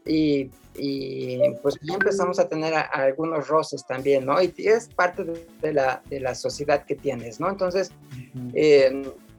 [0.05, 4.41] Y, y pues ya empezamos a tener algunos roces también, ¿no?
[4.41, 5.23] Y es parte
[5.61, 7.47] de, la, de la sociedad que tienes, ¿no?
[7.47, 7.91] Entonces,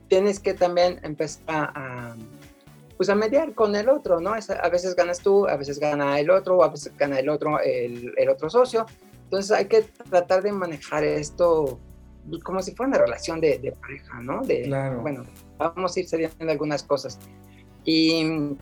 [0.09, 2.15] tienes que también empezar a,
[2.97, 4.33] pues a mediar con el otro, ¿no?
[4.33, 8.13] a veces ganas tú, a veces gana el otro, a veces gana el otro, el,
[8.17, 8.87] el otro socio.
[9.25, 11.79] Entonces hay que tratar de manejar esto
[12.43, 14.43] como si fuera una relación de, de pareja, ¿no?
[14.43, 15.01] De, claro.
[15.01, 15.25] Bueno,
[15.59, 17.19] vamos a ir cediendo algunas cosas.
[17.85, 18.57] Y,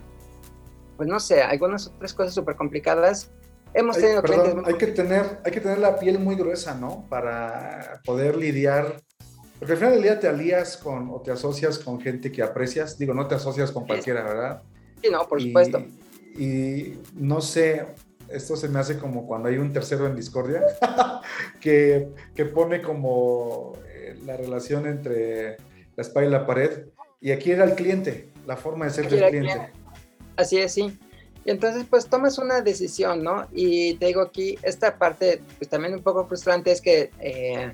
[0.97, 3.31] pues no sé, algunas otras cosas súper complicadas.
[3.75, 4.55] Hemos tenido clientes...
[4.65, 7.05] Hay que, tener, hay que tener la piel muy gruesa, ¿no?
[7.09, 8.97] Para poder lidiar
[9.59, 12.97] porque al final del día te alías con o te asocias con gente que aprecias.
[12.97, 14.63] Digo, no te asocias con cualquiera, ¿verdad?
[15.03, 15.85] Sí, no, por supuesto.
[16.37, 17.87] Y no sé,
[18.31, 20.63] esto se me hace como cuando hay un tercero en discordia,
[21.61, 25.57] que, que, pone como eh, la relación entre
[25.97, 26.87] la espada y la pared.
[27.21, 29.73] Y aquí era el cliente, la forma de ser del cliente.
[30.37, 30.99] Así es, sí.
[31.45, 33.49] Y entonces, pues tomas una decisión, ¿no?
[33.53, 37.73] Y te digo aquí, esta parte, pues también un poco frustrante es que, eh,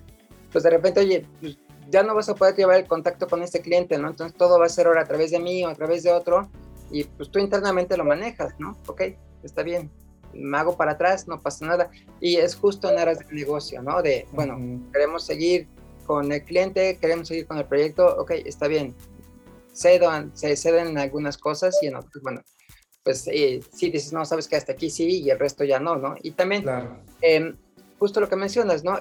[0.52, 1.58] pues de repente, oye, pues,
[1.90, 4.08] ya no vas a poder llevar el contacto con este cliente, ¿no?
[4.08, 6.48] Entonces todo va a ser ahora a través de mí o a través de otro
[6.90, 8.78] y pues tú internamente lo manejas, ¿no?
[8.86, 9.02] Ok,
[9.42, 9.90] está bien,
[10.36, 11.90] me hago para atrás, no pasa nada.
[12.20, 14.02] Y es justo en aras del negocio, ¿no?
[14.02, 14.58] De, bueno,
[14.92, 15.66] queremos seguir
[16.06, 18.94] con el cliente, queremos seguir con el proyecto, ok, está bien.
[19.72, 22.42] Cedo, se ceden en algunas cosas y en otras, bueno,
[23.02, 26.14] pues sí dices, no, sabes que hasta aquí sí y el resto ya no, ¿no?
[26.22, 26.64] Y también,
[27.20, 27.56] em,
[27.98, 29.00] justo lo que mencionas, ¿no?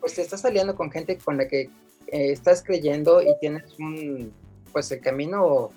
[0.00, 1.70] pues te estás saliendo con gente con la que
[2.08, 4.32] estás creyendo y tienes un,
[4.72, 5.70] pues el camino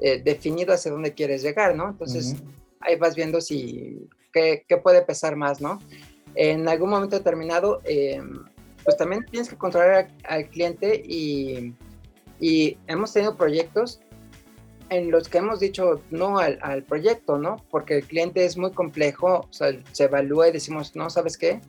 [0.00, 1.90] definido hacia dónde quieres llegar, ¿no?
[1.90, 2.36] Entonces,
[2.80, 5.78] ahí vas viendo si, qué, qué puede pesar más, ¿no?
[6.34, 8.44] En algún momento determinado, em,
[8.84, 11.74] pues también tienes que controlar al cliente y,
[12.40, 14.00] y, hemos tenido proyectos
[14.88, 17.56] en los que hemos dicho no al, al, proyecto, ¿no?
[17.70, 21.60] Porque el cliente es muy complejo, o sea, se evalúa y decimos, no, ¿sabes qué?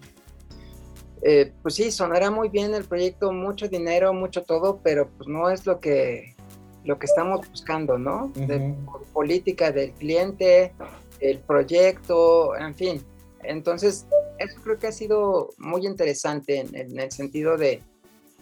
[1.24, 5.50] Eh, pues sí, sonará muy bien el proyecto, mucho dinero, mucho todo, pero pues no
[5.52, 6.36] es lo que,
[6.84, 8.32] lo que estamos buscando, ¿no?
[8.34, 8.74] de,
[9.14, 10.74] política del cliente,
[11.22, 13.06] el proyecto, en fin.
[13.44, 14.06] Entonces,
[14.38, 17.82] eso creo que ha sido muy interesante en, el sentido de,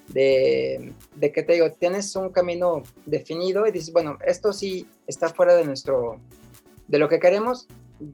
[0.08, 5.56] de, que te digo, tienes un camino definido y dices, bueno, esto sí está fuera
[5.56, 6.20] de nuestro,
[6.88, 7.68] de lo que queremos,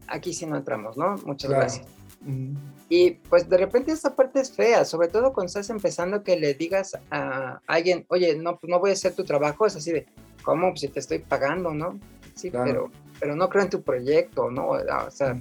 [0.07, 1.15] aquí sí no entramos, ¿no?
[1.25, 1.87] Muchas gracias.
[2.89, 6.55] Y pues de repente esa parte es fea, sobre todo cuando estás empezando que le
[6.55, 10.07] digas a alguien, oye, no, pues no voy a hacer tu trabajo, es así de,
[10.43, 10.69] ¿cómo?
[10.69, 11.99] Pues si te estoy pagando, ¿no?
[12.35, 14.69] Sí, pero, pero no creo en tu proyecto, ¿no?
[14.69, 15.35] O sea,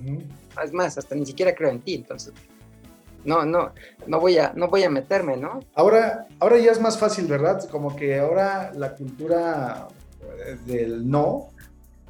[0.62, 2.32] es más, hasta ni siquiera creo en ti, entonces
[3.24, 3.72] no, no,
[4.06, 5.60] no voy a, no voy a meterme, ¿no?
[5.74, 7.66] Ahora, ahora ya es más fácil, ¿verdad?
[7.70, 9.88] Como que ahora la cultura
[10.46, 11.48] eh, del no,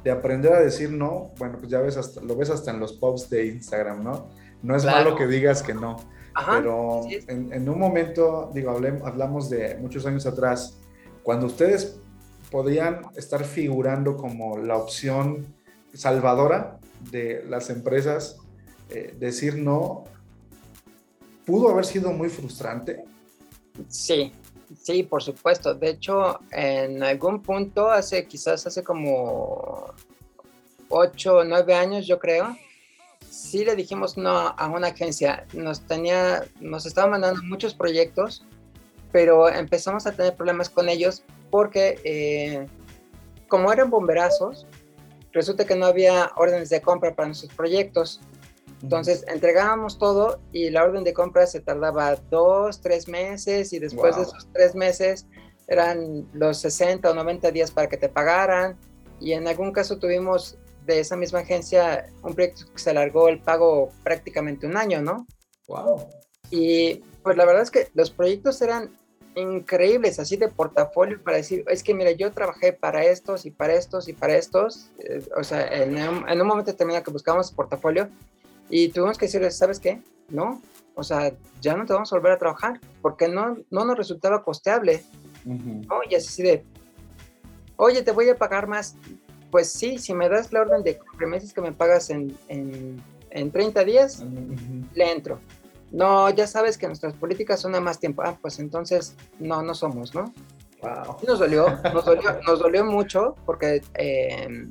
[0.03, 2.93] de aprender a decir no, bueno, pues ya ves hasta, lo ves hasta en los
[2.93, 4.27] posts de Instagram, ¿no?
[4.61, 5.97] No es malo que digas que no.
[6.47, 10.77] pero en, un momento, digo, hablamos de muchos años atrás,
[11.23, 11.99] cuando ustedes
[12.55, 15.45] podían estar figurando como la opción
[15.93, 16.79] salvadora
[17.11, 18.37] de las empresas,
[18.89, 20.05] eh, decir no,
[21.45, 23.03] pudo haber sido muy frustrante.
[23.89, 24.31] Sí,
[24.81, 25.73] sí, por supuesto.
[25.73, 29.93] De hecho, en algún punto, hace quizás hace como
[30.87, 32.55] ocho o nueve años, yo creo,
[33.29, 35.45] sí le dijimos no a una agencia.
[35.51, 38.45] Nos tenía, nos estaba mandando muchos proyectos,
[39.15, 42.67] pero empezamos a tener problemas con ellos porque eh,
[43.47, 44.67] como eran bomberazos,
[45.31, 48.19] resulta que no había órdenes de compra para nuestros proyectos.
[48.83, 54.17] Entonces entregábamos todo y la orden de compra se tardaba dos, tres meses y después
[54.17, 55.27] de esos tres meses
[55.69, 58.77] eran los 60 o 90 días para que te pagaran
[59.21, 63.39] y en algún caso tuvimos de esa misma agencia un proyecto que se alargó el
[63.39, 65.25] pago prácticamente un año, ¿no?
[65.69, 66.09] Wow.
[66.51, 68.91] Y pues la verdad es que los proyectos eran
[69.35, 73.73] increíbles, así de portafolio para decir, es que mira, yo trabajé para estos y para
[73.73, 77.51] estos y para estos, eh, o sea, en un, en un momento determinado que buscábamos
[77.51, 78.07] portafolio
[78.69, 80.01] y tuvimos que decirles, ¿sabes qué?
[80.29, 80.61] No,
[80.95, 84.43] o sea, ya no te vamos a volver a trabajar porque no, no nos resultaba
[84.43, 85.03] costeable,
[85.43, 85.99] ¿no?
[86.09, 86.63] Y así de,
[87.75, 88.95] oye, te voy a pagar más,
[89.51, 93.51] pues sí, si me das la orden de remesas que me pagas en, en, en
[93.51, 94.23] 30 días,
[94.93, 95.39] le entro
[95.91, 98.21] no, ya sabes que nuestras políticas son a más tiempo.
[98.23, 100.33] Ah, pues entonces no, no somos, ¿no?
[100.81, 101.17] Wow.
[101.25, 104.67] nos dolió, nos dolió, nos dolió mucho porque, eh,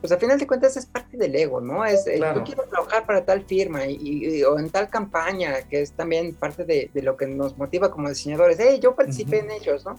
[0.00, 1.84] pues al final de cuentas es parte del ego, ¿no?
[1.84, 5.92] Es, eh, yo quiero trabajar para tal firma y, o en tal campaña, que es
[5.92, 8.58] también parte de, lo que nos motiva como diseñadores.
[8.58, 9.96] Hey, yo participé en ellos, ¿no?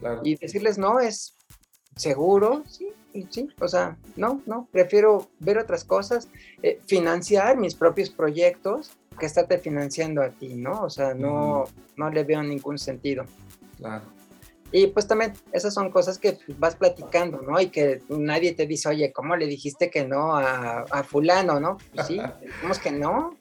[0.00, 0.20] Claro.
[0.22, 1.34] Y decirles, no, es
[1.98, 2.88] seguro, sí,
[3.30, 6.28] sí, o sea, no, no, prefiero ver otras cosas,
[6.62, 10.82] eh, financiar mis propios proyectos que estarte financiando a ti, ¿no?
[10.82, 11.64] O sea, no,
[11.96, 13.24] no le veo ningún sentido.
[13.76, 14.04] Claro.
[14.70, 17.58] Y pues también esas son cosas que vas platicando, ¿no?
[17.58, 21.78] Y que nadie te dice, oye, ¿cómo le dijiste que no a, a fulano, no?
[21.94, 23.36] Pues sí, decimos que no.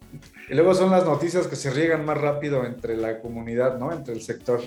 [0.49, 3.91] Y luego son las noticias que se riegan más rápido entre la comunidad, ¿no?
[3.91, 4.61] Entre el sector.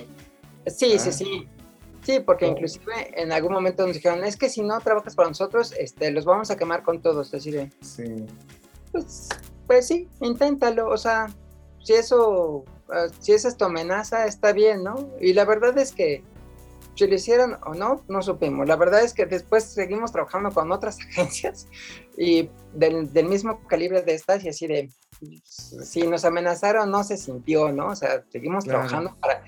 [0.67, 1.11] Sí, sí, ah.
[1.11, 1.25] sí.
[1.25, 1.47] Sí,
[2.25, 6.11] porque inclusive en algún momento nos dijeron, es que si no trabajas para nosotros, este,
[6.11, 7.71] los vamos a quemar con todos, así de...
[7.81, 8.25] Sí.
[8.91, 9.29] Pues
[9.71, 11.27] pues sí, inténtalo, o sea,
[11.81, 15.09] si eso, ah, si esa es tu amenaza, está bien, ¿no?
[15.21, 16.25] Y la verdad es que
[16.95, 18.67] si lo hicieron o no, no supimos.
[18.67, 21.69] La verdad es que después seguimos trabajando con otras agencias
[22.17, 24.89] y del, mismo calibre de estas y así de,
[25.45, 27.87] si nos amenazaron no se sintió, ¿no?
[27.87, 29.41] O sea, seguimos trabajando para,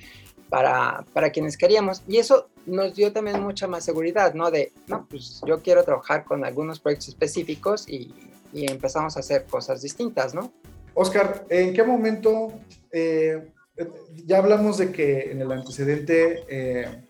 [0.50, 4.52] para, para quienes queríamos y eso nos dio también mucha más seguridad, ¿no?
[4.52, 8.14] De, no, pues yo quiero trabajar con algunos proyectos específicos y
[8.54, 10.52] empezamos a hacer cosas distintas, ¿no?
[10.94, 12.54] Oscar, ¿en qué momento,
[12.91, 13.50] eh,
[14.26, 17.04] ya hablamos de que en el antecedente eh,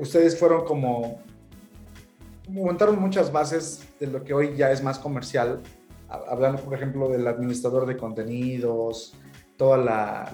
[0.00, 1.22] ustedes fueron como,
[2.48, 5.62] montaron muchas bases de lo que hoy ya es más comercial,
[6.08, 9.14] hablando por ejemplo del administrador de contenidos,
[9.56, 9.78] todos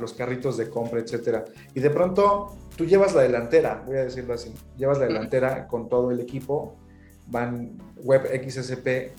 [0.01, 1.45] los carritos de compra, etcétera.
[1.75, 5.89] Y de pronto tú llevas la delantera, voy a decirlo así, llevas la delantera con
[5.89, 6.77] todo el equipo
[7.31, 9.12] van web XSP,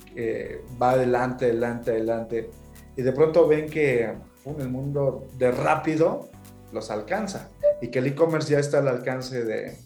[0.81, 2.49] va adelante, adelante, adelante,
[2.95, 4.13] y de pronto ven que
[4.59, 6.29] el mundo de rápido
[6.73, 7.49] los alcanza
[7.81, 9.77] y que el e-commerce ya está al alcance de,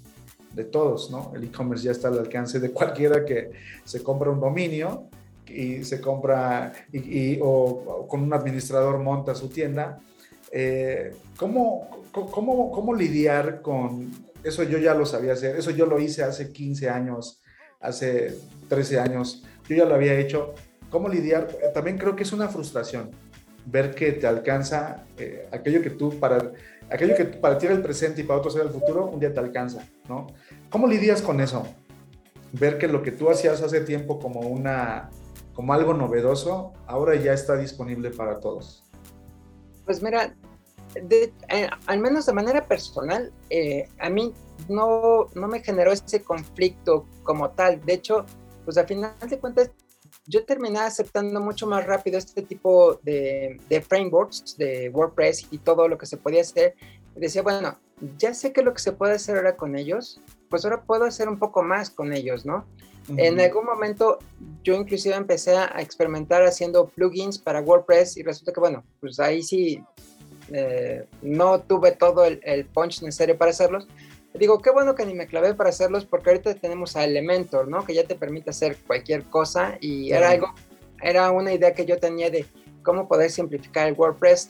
[0.54, 1.32] de todos, ¿no?
[1.36, 3.52] El e-commerce ya está al alcance de cualquiera que
[3.84, 5.10] se compra un dominio
[5.48, 10.00] y se compra y, o, con un administrador monta su tienda.
[10.52, 14.12] Eh, ¿cómo, cómo, cómo, lidiar con
[14.44, 14.64] eso?
[14.64, 17.42] Yo ya lo sabía hacer, eso yo lo hice hace 15 años,
[17.80, 18.36] hace
[18.70, 20.54] 13 años, yo ya lo había hecho.
[20.90, 21.48] ¿Cómo lidiar?
[21.74, 23.12] También creo que es una frustración
[23.66, 26.52] ver que te alcanza eh, aquello que tú para
[26.90, 29.34] aquello que para ti era el presente y para otros era el futuro, un día
[29.34, 30.28] te alcanza, ¿no?
[30.70, 31.68] ¿Cómo lidias con eso?
[32.52, 35.10] Ver que lo que tú hacías hace tiempo como una
[35.56, 38.84] como algo novedoso, ahora ya está disponible para todos.
[39.86, 40.36] Pues mira,
[40.96, 41.32] eh,
[41.88, 44.34] al menos de manera personal, eh, a mí
[44.68, 47.84] no, no me generó ese conflicto como tal.
[47.86, 48.26] De hecho,
[48.66, 49.72] pues al final de cuentas,
[50.28, 55.88] yo terminé aceptando mucho más rápido este tipo de, de, frameworks de WordPress y todo
[55.88, 56.76] lo que se podía hacer.
[57.16, 57.78] decía, bueno,
[58.18, 61.30] ya sé que lo que se puede hacer ahora con ellos, pues ahora puedo hacer
[61.30, 62.66] un poco más con ellos, ¿no?
[63.18, 64.20] En algún momento
[64.64, 69.44] yo inclusive empecé a experimentar haciendo plugins para WordPress y resulta que, bueno, pues ahí
[69.44, 69.84] sí
[70.52, 73.88] eh, no tuve todo el, el punch necesario para hacerlos,
[74.38, 77.86] digo, qué bueno que ni me clavé para hacerlos porque ahorita tenemos a Elementor, ¿no?
[77.86, 80.54] Que ya te permite hacer cualquier cosa y era algo,
[81.02, 82.46] era una idea que yo tenía de
[82.84, 84.50] cómo poder simplificar el WordPress.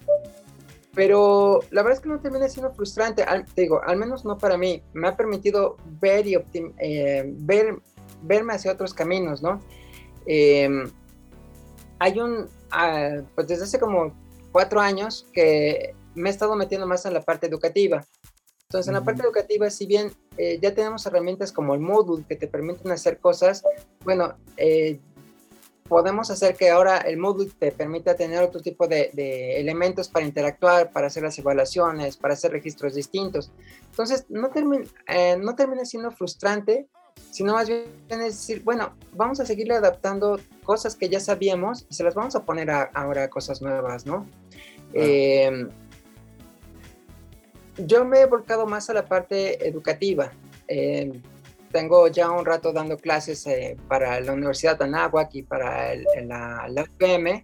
[0.93, 3.25] Pero la verdad es que no termina siendo frustrante,
[3.55, 4.81] digo, al menos no para mí.
[4.93, 6.37] Me ha permitido ver y
[6.77, 7.79] eh, ver,
[8.23, 9.59] verme hacia otros caminos, ¿no?
[10.25, 10.89] Em,
[11.99, 14.13] hay un, ah, pues desde hace como
[14.51, 18.05] cuatro años que me he estado metiendo más en la parte educativa.
[18.69, 22.35] Entonces, en la parte educativa, si bien eh, ya tenemos herramientas como el Moodle que
[22.35, 23.63] te permiten hacer cosas,
[24.03, 24.99] bueno, eh,
[25.87, 29.11] podemos hacer que ahora el Moodle te permita tener otro tipo de,
[29.59, 33.51] elementos para interactuar, para hacer las evaluaciones, para hacer registros distintos.
[33.91, 36.87] Entonces, no, termina, eh, no termina siendo frustrante,
[37.31, 41.93] sino más bien es decir, bueno, vamos a seguirle adaptando cosas que ya sabíamos y
[41.93, 44.25] se las vamos a poner ahora cosas nuevas, ¿no?
[47.77, 50.31] yo me he volcado más a la parte educativa.
[50.69, 51.11] Eh,
[51.71, 55.93] tengo ya un rato dando clases eh, para la Universidad de Anáhuac y para
[56.23, 57.43] la, la UPM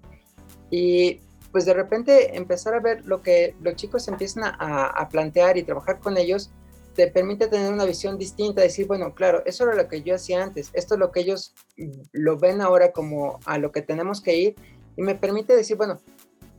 [0.70, 1.20] y
[1.52, 5.64] pues de repente empezar a ver lo que los chicos empiezan a, a, plantear y
[5.64, 6.50] trabajar con ellos
[6.96, 10.44] te permite tener una visión distinta, decir, bueno, claro, eso era lo que yo hacía
[10.44, 11.54] antes, esto es lo que ellos
[12.12, 14.56] lo ven ahora como a lo que tenemos que ir
[14.98, 16.00] y me permite decir, bueno,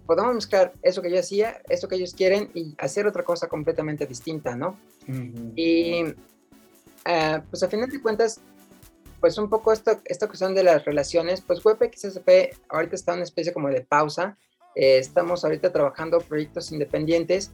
[0.07, 4.07] podemos mezclar eso que yo hacía, eso que ellos quieren y hacer otra cosa completamente
[4.07, 4.79] distinta, ¿no?
[5.55, 8.41] Y uh, pues a final de cuentas,
[9.21, 13.25] pues un poco esto, esta cuestión de las relaciones, pues WebXSP ahorita está en una
[13.25, 14.37] especie como de pausa,
[14.75, 17.53] eh, estamos ahorita trabajando proyectos independientes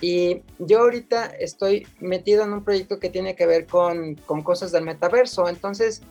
[0.00, 4.72] y yo ahorita estoy metido en un proyecto que tiene que ver con, con cosas
[4.72, 6.02] del metaverso, entonces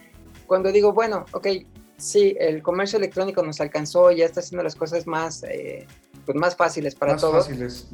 [0.46, 1.48] cuando digo, bueno, ok,
[1.98, 5.86] sí, el comercio electrónico nos alcanzó, ya está haciendo las cosas más, eh,
[6.26, 7.48] pues más fáciles para más todos.
[7.48, 7.88] Fáciles.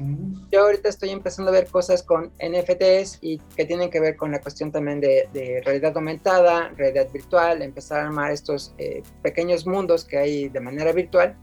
[0.52, 4.32] Yo ahorita estoy empezando a ver cosas con NFTs y que tienen que ver con
[4.32, 10.06] la cuestión también de, realidad aumentada, realidad virtual, empezar a armar estos eh, pequeños mundos
[10.06, 11.36] que hay de manera virtual.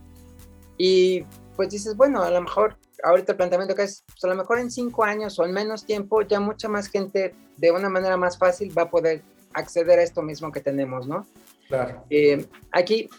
[0.77, 1.25] Y
[1.61, 4.57] pues dices, bueno, a lo mejor ahorita el planteamiento que es, pues a lo mejor
[4.57, 8.35] en cinco años o en menos tiempo, ya mucha más gente de una manera más
[8.35, 9.21] fácil va a poder
[9.53, 11.27] acceder a esto mismo que tenemos, ¿no?
[11.67, 12.03] Claro.
[12.09, 13.11] Eh, aquí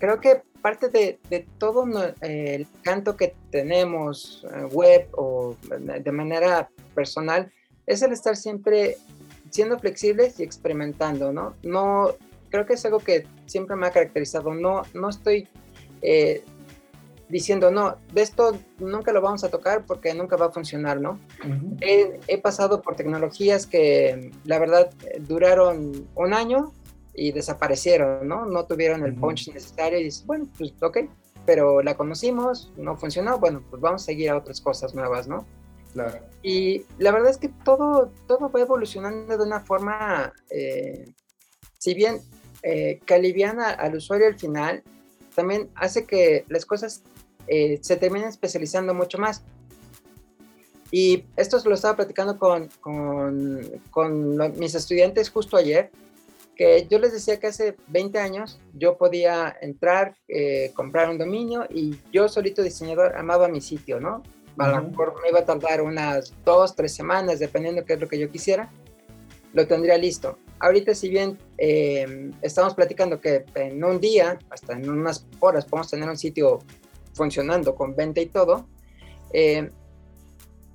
[0.00, 1.86] creo que parte de, todo
[2.20, 7.52] el canto que tenemos eh, web o de manera personal
[7.86, 8.96] es el estar siempre
[9.50, 11.54] siendo flexibles y experimentando, ¿no?
[11.62, 12.12] No,
[12.50, 14.52] creo que es algo que siempre me ha caracterizado.
[14.52, 15.46] No, no estoy
[16.02, 16.42] eh,
[17.28, 21.18] diciendo, no, de esto nunca lo vamos a tocar porque nunca va a funcionar, ¿no?
[21.80, 26.72] he, he, pasado por tecnologías que la verdad duraron un año
[27.16, 28.46] y desaparecieron, ¿no?
[28.46, 30.98] No tuvieron el punch necesario y dices, bueno, pues ok,
[31.46, 35.46] pero la conocimos, no funcionó, bueno, pues vamos a seguir a otras cosas nuevas, ¿no?
[35.94, 36.20] Claro.
[36.42, 41.14] Y la verdad es que todo, todo va evolucionando de una forma, eh,
[41.78, 42.20] si bien
[42.62, 44.82] eh, que aliviana al usuario al final,
[45.34, 47.02] también hace que las cosas
[47.48, 49.42] eh, se terminen especializando mucho más.
[50.90, 55.90] Y esto se lo estaba platicando con, con, con mis estudiantes justo ayer,
[56.56, 61.66] que yo les decía que hace 20 años yo podía entrar, eh, comprar un dominio
[61.68, 64.22] y yo solito diseñador amaba mi sitio, ¿no?
[64.58, 68.08] A lo mejor me iba a tardar unas dos, tres semanas, dependiendo qué es lo
[68.08, 68.70] que yo quisiera,
[69.52, 70.38] lo tendría listo.
[70.60, 75.90] ahorita si bien em, estamos platicando que en un día, hasta en unas horas, podemos
[75.90, 76.60] tener un sitio
[77.16, 78.68] funcionando con venta y todo,
[79.32, 79.70] em,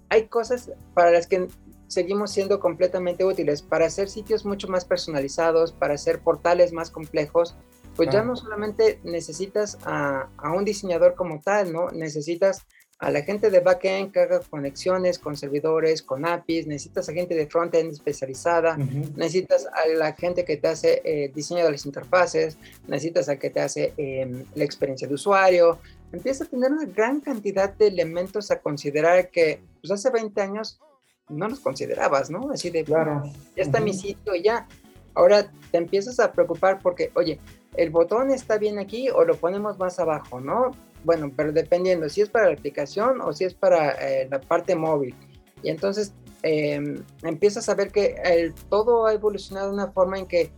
[0.09, 1.47] hay cosas para las que
[1.87, 7.55] seguimos siendo completamente útiles para hacer sitios mucho más personalizados, para hacer portales más complejos,
[7.95, 11.89] pues ya no solamente necesitas a, a, un diseñador como tal, ¿no?
[11.91, 12.65] Necesitas
[13.01, 17.33] a la gente de backend que haga conexiones con servidores, con APIs, necesitas a gente
[17.33, 18.77] de frontend especializada,
[19.15, 23.49] necesitas a la gente que te hace eh, diseño de las interfaces, necesitas a que
[23.49, 25.79] te hace em, la experiencia de usuario.
[26.11, 30.79] Empieza a tener una gran cantidad de elementos a considerar que pues hace 20 años
[31.27, 32.51] no los considerabas, ¿no?
[32.51, 33.23] Así de, claro.
[33.55, 34.67] ya está mi sitio, ya.
[35.15, 37.39] Ahora te empiezas a preocupar porque, oye,
[37.77, 40.71] el botón está bien aquí o lo ponemos más abajo, ¿no?
[41.03, 44.75] Bueno, pero dependiendo si es para la aplicación o si es para eh, la parte
[44.75, 45.15] móvil.
[45.63, 50.27] Y entonces em, empiezas a ver que el, todo ha evolucionado de una forma en
[50.27, 50.51] que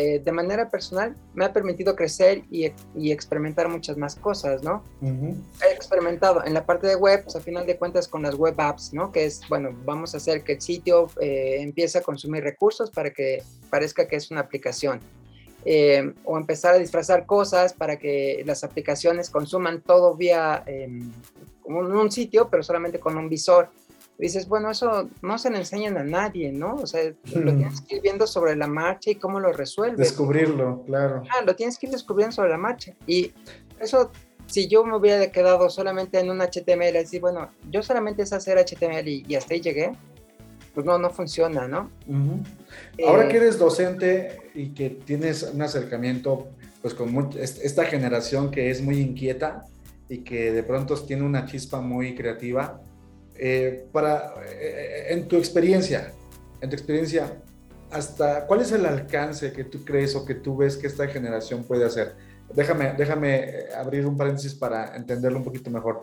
[0.00, 4.84] eh, de manera personal me ha permitido crecer y, y experimentar muchas más cosas, ¿no?
[5.02, 8.54] He experimentado en la parte de web, pues a final de cuentas con las web
[8.58, 9.10] apps, ¿no?
[9.10, 13.10] Que es, bueno, vamos a hacer que el sitio eh, empiece a consumir recursos para
[13.12, 15.00] que parezca que es una aplicación.
[15.64, 21.10] Eh, o empezar a disfrazar cosas para que las aplicaciones consuman todo vía em,
[21.64, 23.68] un, sitio, pero solamente con un visor.
[24.18, 26.76] dices, bueno, eso no se le enseñan a nadie, ¿no?
[26.76, 27.02] O sea,
[27.34, 29.98] lo tienes que ir viendo sobre la marcha y cómo lo resuelves.
[29.98, 31.22] Descubrirlo, claro.
[31.30, 32.94] Ah, lo tienes que ir descubriendo sobre la marcha.
[33.06, 33.32] Y
[33.78, 34.10] eso,
[34.46, 38.58] si yo me hubiera quedado solamente en un HTML, así, bueno, yo solamente sé hacer
[38.58, 39.92] HTML y, y hasta ahí llegué,
[40.78, 41.90] pues no, no funciona, ¿no?
[43.04, 46.50] Ahora eh, que eres docente y que tienes un acercamiento
[46.80, 49.64] pues con esta generación que es muy inquieta
[50.08, 52.80] y que de pronto tiene una chispa muy creativa,
[53.34, 56.12] eh, para, eh, en tu experiencia,
[56.60, 57.42] en tu experiencia,
[57.90, 61.64] hasta cuál es el alcance que tú crees o que tú ves que esta generación
[61.64, 62.14] puede hacer.
[62.54, 66.02] Déjame, déjame abrir un paréntesis para entenderlo un poquito mejor.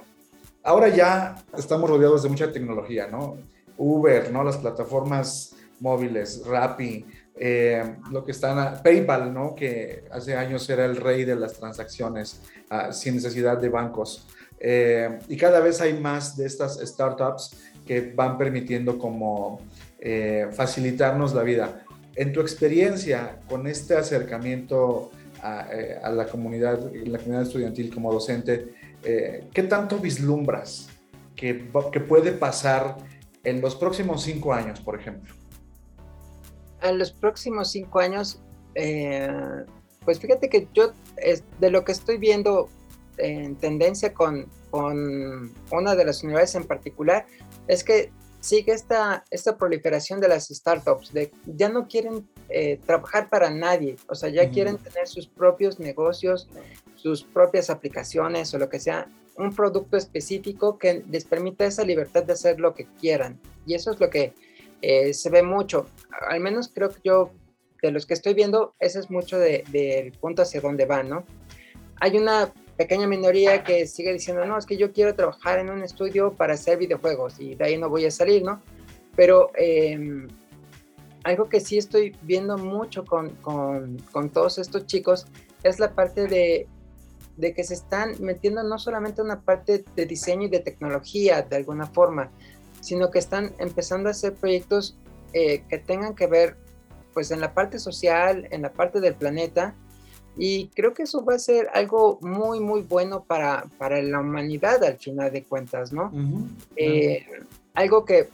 [0.63, 3.37] Ahora ya estamos rodeados de mucha tecnología, ¿no?
[3.77, 4.43] Uber, ¿no?
[4.43, 7.05] Las plataformas móviles, Rappi,
[7.37, 9.55] eh, lo que están, PayPal, ¿no?
[9.55, 14.25] Que hace años era el rey de las transacciones ah, sin necesidad de bancos.
[14.59, 19.59] Eh, y cada vez hay más de estas startups que van permitiendo como
[19.99, 21.83] eh, facilitarnos la vida.
[22.15, 25.11] En tu experiencia con este acercamiento
[25.41, 28.73] a, la, comunidad, la comunidad estudiantil como docente,
[29.03, 30.89] ¿qué tanto vislumbras
[31.35, 32.97] que puede pasar
[33.45, 35.33] en los próximos cinco años, por ejemplo?
[36.81, 38.39] En los próximos cinco años,
[38.75, 39.27] eh,
[40.03, 40.91] pues fíjate que yo
[41.59, 42.69] de lo que estoy viendo
[43.17, 47.25] en tendencia con, con, una de las unidades en particular
[47.67, 53.29] es que sigue esta, esta proliferación de las startups, de ya no quieren eh, trabajar
[53.29, 56.47] para nadie, o sea, ya quieren tener sus propios negocios,
[56.95, 59.07] sus propias aplicaciones o lo que sea,
[59.37, 63.39] un producto específico que les permita esa libertad de hacer lo que quieran.
[63.65, 64.33] Y eso es lo que
[64.81, 65.87] eh, se ve mucho.
[66.29, 67.31] Al menos creo que yo,
[67.81, 71.25] de los que estoy viendo, ese es mucho del punto hacia dónde van, ¿no?
[71.99, 75.81] Hay una pequeña minoría que sigue diciendo, no, es que yo quiero trabajar en un
[75.83, 78.61] estudio para hacer videojuegos y de ahí no voy a salir, ¿no?
[79.15, 80.27] Pero em,
[81.23, 85.25] algo que sí estoy viendo mucho con, con, con todos estos chicos
[85.63, 86.67] es la parte de
[87.37, 91.55] de que se están metiendo no solamente una parte de diseño y de tecnología de
[91.55, 92.31] alguna forma,
[92.81, 94.97] sino que están empezando a hacer proyectos
[95.33, 96.55] eh, que tengan que ver
[97.13, 99.73] pues en la parte social, en la parte del planeta,
[100.37, 104.83] y creo que eso va a ser algo muy, muy bueno para, para la humanidad
[104.83, 106.11] al final de cuentas, ¿no?
[106.75, 107.25] Eh,
[107.73, 108.27] algo que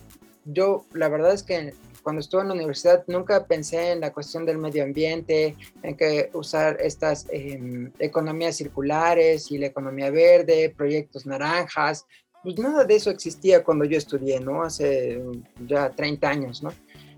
[0.45, 1.73] yo, la verdad es que
[2.03, 6.29] cuando estuve en la universidad nunca pensé en la cuestión del medio ambiente, en que
[6.33, 12.05] usar estas em, economías circulares y la economía verde, proyectos naranjas,
[12.43, 14.63] pues nada de eso existía cuando yo estudié, ¿no?
[14.63, 15.21] Hace
[15.67, 16.71] ya 30 años, ¿no?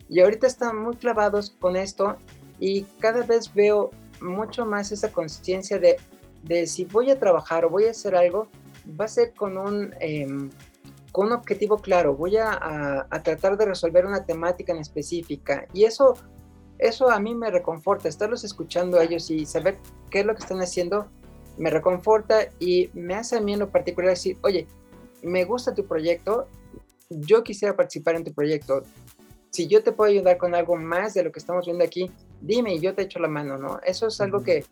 [0.10, 2.18] Y ahorita están muy clavados con esto
[2.60, 5.98] y cada vez veo mucho más esa conciencia de,
[6.44, 8.48] de, si voy a trabajar o voy a hacer algo,
[9.00, 9.94] va a ser con un...
[10.00, 10.50] Em,
[11.14, 16.16] con un objetivo claro, voy a, tratar de resolver una temática en específica y eso,
[16.80, 19.78] eso a mí me reconforta, estarlos escuchando a ellos y saber
[20.10, 21.06] qué es lo que están haciendo,
[21.60, 24.66] me reconforta y me hace a mí en lo particular decir, oye,
[25.22, 26.48] me gusta tu proyecto,
[27.12, 28.82] yo quisiera participar en tu proyecto,
[29.52, 32.12] si yo te puedo ayudar con algo más de lo que estamos viendo aquí,
[32.42, 33.80] dime y yo te echo la mano, ¿no?
[33.86, 34.66] Eso es algo que,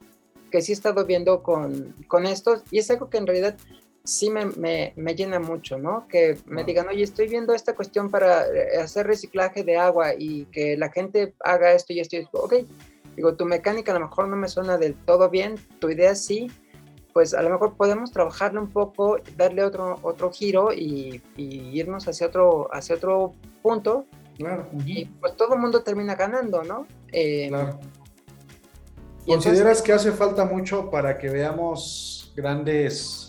[0.50, 3.56] que sí he estado viendo con, con estos y es algo que en realidad
[4.04, 6.08] sí me, llena mucho, ¿no?
[6.08, 10.46] Que me digan, oye, estoy viendo esta cuestión para eh, hacer reciclaje de agua y
[10.46, 12.40] que la gente haga esto y esto y esto.
[12.40, 12.54] Ok,
[13.16, 16.52] digo, tu mecánica a lo mejor no me suena del todo bien, tu idea sí,
[17.14, 22.28] pues a lo mejor podemos trabajarlo un poco, darle otro, otro giro y, irnos hacia
[22.28, 24.06] otro, hacia otro punto.
[24.38, 24.68] Claro.
[24.86, 26.88] Y pues todo el mundo termina ganando, ¿no?
[27.12, 27.80] Eh, claro.
[29.26, 33.21] ¿Consideras que hace falta mucho para que veamos grandes,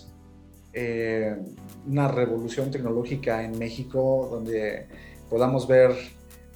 [0.73, 1.35] eh,
[1.87, 4.87] una revolución tecnológica en México donde
[5.29, 5.91] podamos ver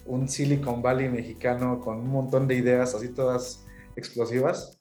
[0.06, 3.66] un Silicon Valley mexicano con un montón de ideas así todas
[3.96, 4.80] explosivas?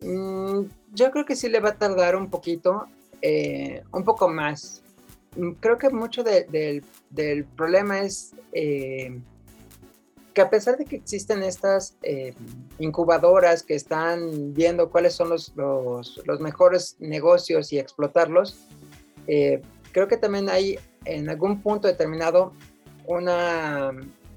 [0.00, 2.86] Mm, yo creo que sí le va a tardar un poquito,
[3.22, 4.82] eh, un poco más.
[5.36, 9.20] Mm, creo que mucho del problema es eh,
[10.34, 12.34] que a pesar de que existen estas eh,
[12.78, 18.58] incubadoras que están viendo cuáles son los, los, mejores negocios y explotarlos,
[19.26, 22.52] creo que también hay en algún punto determinado
[23.06, 23.92] una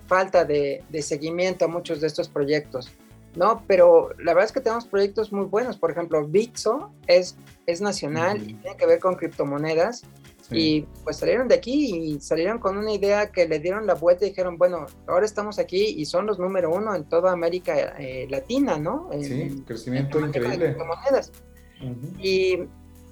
[0.07, 2.91] falta de, de seguimiento a muchos de estos proyectos.
[3.37, 3.63] ¿no?
[3.67, 5.77] Pero la verdad es que tenemos proyectos muy buenos.
[5.77, 7.37] Por ejemplo, Bitso es,
[7.67, 10.03] es nacional y tiene que ver con criptomonedas.
[10.49, 14.25] Y pues salieron de aquí y salieron con una idea que le dieron la vuelta
[14.25, 18.27] y dijeron, bueno, ahora estamos aquí y son los número uno en toda América eh,
[18.29, 19.09] Latina, ¿no?
[19.21, 20.77] sí, crecimiento increíble.
[22.19, 22.59] Y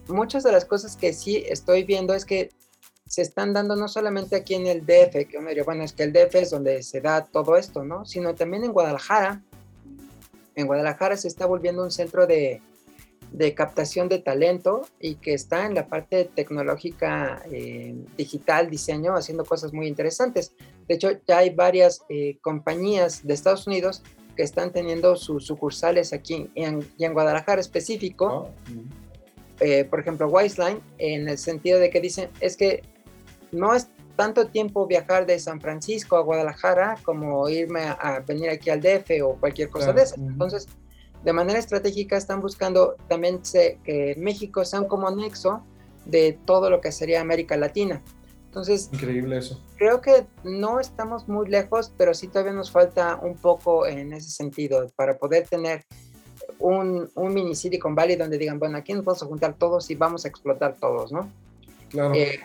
[0.08, 2.52] muchas de las cosas que sí estoy viendo es que
[3.06, 6.04] se están dando no solamente aquí en el DF, que uno diría, bueno, es que
[6.04, 8.06] el DF es donde se da todo esto, ¿no?
[8.06, 9.44] Sino también en Guadalajara,
[10.56, 12.62] en Guadalajara se está volviendo un centro de,
[13.54, 19.74] captación de talento y que está en la parte tecnológica, eh, digital, diseño, haciendo cosas
[19.74, 20.54] muy interesantes.
[20.88, 24.04] De hecho, ya hay varias eh, compañías de Estados Unidos
[24.36, 28.26] que están teniendo sus sucursales aquí en, en Guadalajara específico.
[28.28, 28.50] Oh,
[29.60, 32.84] eh, por ejemplo, Wiseline, en el sentido de que dicen, es que
[33.52, 38.70] no es tanto tiempo viajar de San Francisco a Guadalajara como irme a, venir aquí
[38.70, 40.16] al DF o cualquier cosa de eso.
[40.18, 40.68] Entonces,
[41.26, 43.42] de manera estratégica están buscando también
[43.84, 45.64] que México sea un como nexo
[46.06, 48.02] de todo lo que sería América Latina.
[48.46, 49.62] Entonces, increíble eso.
[49.76, 54.30] Creo que no estamos muy lejos, pero sí todavía nos falta un poco en ese
[54.30, 55.84] sentido para poder tener
[56.60, 59.96] un, un mini Silicon Valley donde digan, bueno, aquí nos vamos a juntar todos y
[59.96, 61.30] vamos a explotar todos, ¿no?
[61.90, 62.14] Claro.
[62.14, 62.40] Eh,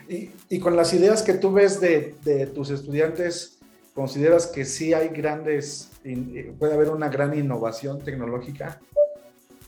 [0.48, 3.58] y, con las ideas que tú ves de, tus estudiantes,
[3.94, 5.89] ¿consideras que sí hay grandes,
[6.58, 8.80] puede haber una gran innovación tecnológica?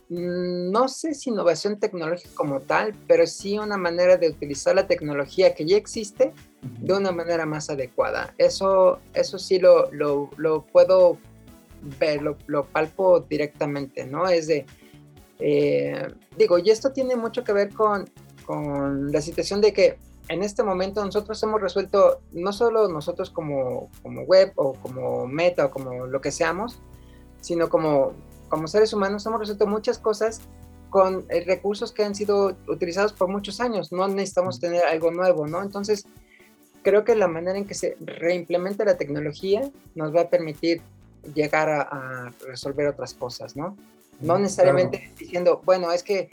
[0.08, 4.86] Mm, no sé si innovación tecnológica como tal, pero sí una manera de utilizar la
[4.86, 6.32] tecnología que ya existe
[6.80, 8.34] de una manera más adecuada.
[8.38, 11.18] Eso, eso sí lo, lo, puedo
[11.98, 14.28] ver, lo, palpo directamente, ¿no?
[14.28, 14.66] Es de,
[15.38, 18.06] eh, digo, y esto tiene mucho que ver con
[18.42, 19.98] con la situación de que
[20.28, 25.66] en este momento nosotros hemos resuelto, no solo nosotros como, como web o como meta
[25.66, 26.78] o como lo que seamos,
[27.40, 28.12] sino como,
[28.48, 30.40] como seres humanos hemos resuelto muchas cosas
[30.90, 33.92] con eh, recursos que han sido utilizados por muchos años.
[33.92, 35.62] No necesitamos tener algo nuevo, ¿no?
[35.62, 36.06] Entonces,
[36.82, 40.82] creo que la manera en que se reimplementa la tecnología nos va a permitir
[41.34, 43.76] llegar a, resolver otras cosas, ¿no?
[44.20, 46.28] No necesariamente diciendo, bueno, es que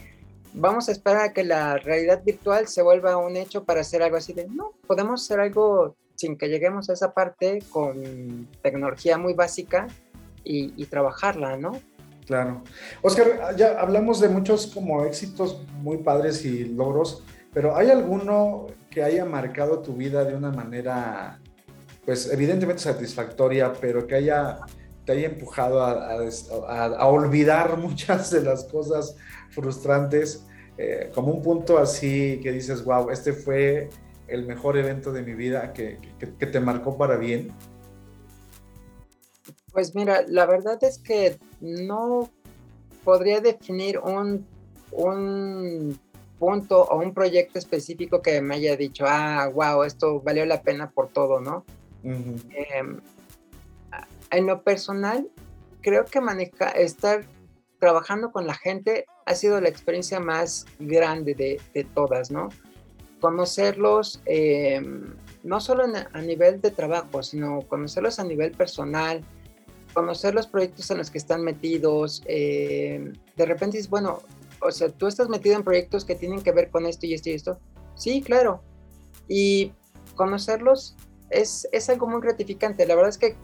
[0.54, 4.18] vamos a esperar a que la realidad virtual se vuelva un hecho para hacer algo
[4.18, 9.34] así de, no, podemos hacer algo sin que lleguemos a esa parte con tecnología muy
[9.34, 9.88] básica
[10.44, 11.74] y, trabajarla, ¿no?
[12.26, 12.64] Claro.
[13.04, 17.24] Oscar, ya hablamos de muchos como éxitos muy padres y logros,
[17.54, 21.40] pero ¿hay alguno que haya marcado tu vida de una manera,
[22.06, 24.60] pues evidentemente satisfactoria, pero que haya,
[25.10, 26.20] te haya empujado a,
[26.70, 29.16] a olvidar muchas de las cosas
[29.50, 30.46] frustrantes,
[30.78, 33.90] eh, como un punto así que dices, wow, este fue
[34.28, 37.52] el mejor evento de mi vida que, que, te marcó para bien?
[39.72, 42.30] Pues mira, la verdad es que no
[43.04, 44.46] podría definir un,
[44.92, 46.00] un
[46.38, 50.92] punto o un proyecto específico que me haya dicho, ah, wow, esto valió la pena
[50.92, 51.66] por todo, ¿no?
[54.32, 55.30] En lo personal,
[55.82, 57.26] creo que maneja, estar
[57.80, 62.50] trabajando con la gente ha sido la experiencia más grande de, todas, ¿no?
[63.20, 65.14] Conocerlos em,
[65.44, 69.24] no solo a nivel de trabajo, sino conocerlos a nivel personal,
[69.94, 72.22] conocer los proyectos en los que están metidos.
[72.26, 74.22] Em, de repente dices, bueno,
[74.62, 77.30] o sea, tú estás metido en proyectos que tienen que ver con esto y esto
[77.30, 77.60] y esto.
[77.96, 78.62] Sí, claro.
[79.28, 79.72] Y
[80.16, 80.96] conocerlos
[81.30, 82.86] es, es algo muy gratificante.
[82.86, 83.36] La verdad es que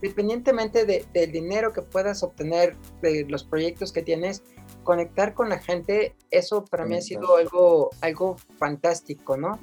[0.00, 4.42] independientemente del dinero que puedas obtener de los proyectos que tienes,
[4.84, 9.58] conectar con la gente, eso para mí ha sido algo, algo fantástico, ¿no?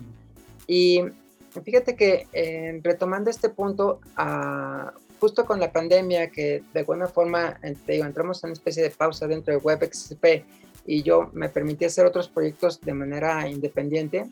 [0.68, 1.02] Y
[1.64, 7.60] fíjate que eh, retomando este punto, ah, justo con la pandemia, que de alguna forma
[7.86, 10.26] te digo, entramos en una especie de pausa dentro de WebXP
[10.86, 14.30] y yo me permití hacer otros proyectos de manera independiente,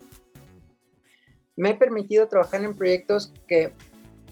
[1.55, 3.73] me he permitido trabajar en proyectos que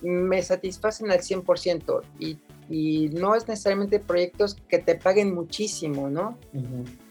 [0.02, 2.39] me satisfacen al 100% y,
[2.70, 6.38] y no es necesariamente proyectos que te paguen muchísimo, ¿no?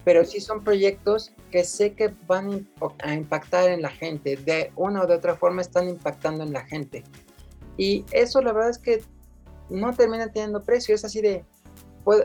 [0.05, 2.67] Pero sí son proyectos que sé que van
[3.03, 6.65] a impactar en la gente, de una o de otra forma están impactando en la
[6.65, 7.05] gente.
[7.77, 9.03] Y eso la verdad es que
[9.69, 11.45] no termina teniendo precio, es así de,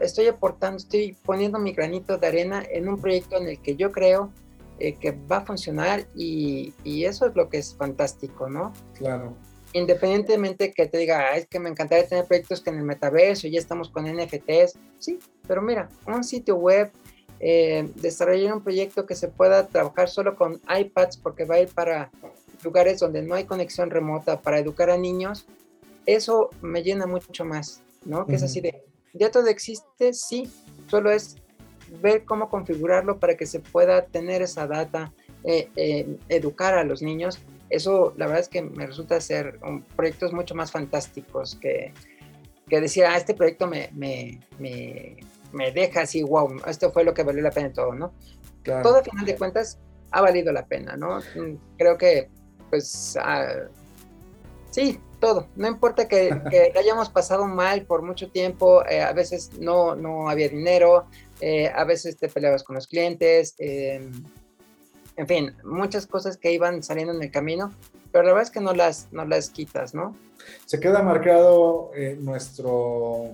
[0.02, 3.92] estoy aportando, estoy poniendo mi granito de arena en un proyecto en el que yo
[3.92, 4.32] creo
[4.80, 8.74] eh, que va a funcionar y, y, eso es lo que es fantástico, ¿no?
[8.94, 9.36] Claro.
[9.76, 13.60] Independientemente que te diga, es que me encantaría tener proyectos que en el metaverso, ya
[13.60, 16.90] estamos con NFTs, sí, pero mira, un sitio web,
[17.42, 21.68] eh, desarrollar un proyecto que se pueda trabajar solo con iPads porque va a ir
[21.68, 22.10] para
[22.64, 25.46] lugares donde no hay conexión remota, para educar a niños,
[26.06, 28.26] eso me llena mucho más, ¿no?
[28.26, 28.82] Que es así de,
[29.14, 30.50] ya todo existe, sí,
[30.88, 31.36] solo es
[32.02, 35.12] ver cómo configurarlo para que se pueda tener esa data,
[35.44, 37.42] eh, eh, educar a los niños.
[37.70, 41.94] Eso la verdad es que me resulta ser un, proyectos mucho más fantásticos que,
[42.68, 45.18] que decir, ah, este proyecto me, me, me,
[45.52, 48.14] me, deja así, wow, esto fue lo que valió la pena todo, ¿no?
[48.64, 49.80] Todo a final de cuentas
[50.12, 51.20] ha valido la pena, ¿no?
[51.20, 52.30] Mm, creo que,
[52.70, 53.68] pues, ah,
[54.72, 55.48] sí, todo.
[55.56, 60.50] No importa que, hayamos pasado mal por mucho tiempo, eh, a veces no, no había
[60.50, 61.06] dinero,
[61.42, 64.24] eh, a veces te peleabas con los clientes, em,
[65.18, 67.72] en fin, muchas cosas que iban saliendo en el camino,
[68.12, 70.16] pero la verdad es que no las, no las quitas, ¿no?
[70.66, 73.34] Se queda marcado eh, nuestro,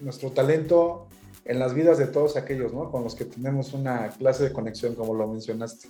[0.00, 1.06] nuestro talento
[1.44, 2.90] en las vidas de todos aquellos, ¿no?
[2.90, 5.88] Con los que tenemos una clase de conexión, como lo mencionaste.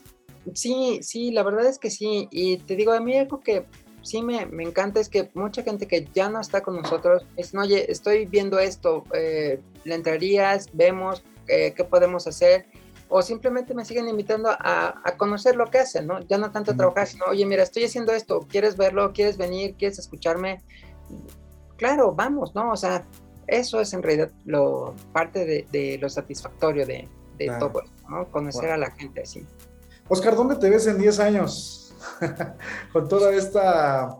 [0.54, 2.28] Sí, sí, la verdad es que sí.
[2.30, 3.64] Y te digo, a mí algo que
[4.02, 7.54] sí me, me, encanta es que mucha gente que ya no está con nosotros es,
[7.54, 10.68] no, oye, estoy viendo esto, eh, ¿le entrarías?
[10.72, 12.66] Vemos eh, qué podemos hacer.
[13.08, 16.20] O simplemente me siguen invitando a, a, conocer lo que hacen, ¿no?
[16.20, 19.12] Ya no tanto a trabajar, sino, oye, mira, estoy haciendo esto, ¿quieres verlo?
[19.12, 19.74] ¿Quieres venir?
[19.78, 20.62] ¿Quieres escucharme?
[21.76, 22.72] Claro, vamos, ¿no?
[22.72, 23.04] O sea,
[23.46, 28.30] eso es en realidad lo, parte de, de lo satisfactorio de, de todo, ¿no?
[28.30, 29.46] Conocer a la gente así.
[30.08, 31.94] Oscar, ¿dónde te ves en 10 años?
[32.92, 34.18] con toda esta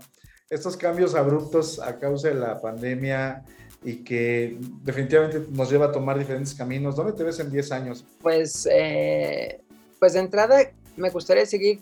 [0.51, 3.45] estos cambios abruptos a causa de la pandemia
[3.83, 6.97] y que definitivamente nos lleva a tomar diferentes caminos.
[6.97, 8.05] ¿Dónde te ves en 10 años?
[8.23, 9.61] Pues, eh,
[9.99, 11.81] pues de entrada me gustaría seguir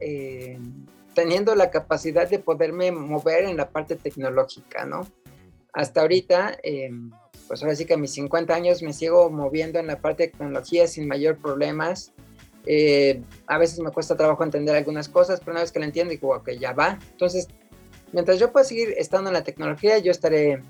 [0.00, 0.58] eh,
[1.14, 5.06] teniendo la capacidad de poderme mover en la parte tecnológica, ¿no?
[5.72, 6.90] Hasta ahorita, eh,
[7.48, 10.28] pues ahora sí que a mis 50 años me sigo moviendo en la parte de
[10.30, 12.12] tecnología sin mayor problemas.
[12.66, 16.10] Eh, a veces me cuesta trabajo entender algunas cosas, pero una vez que la entiendo,
[16.10, 16.98] digo, ok, ya va.
[17.12, 17.48] Entonces,
[18.12, 20.62] mientras yo pueda seguir estando en la tecnología, yo estaré,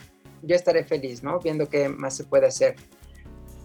[0.47, 1.39] yo estaré feliz, ¿no?
[1.41, 2.77] Viendo qué más se puede hacer.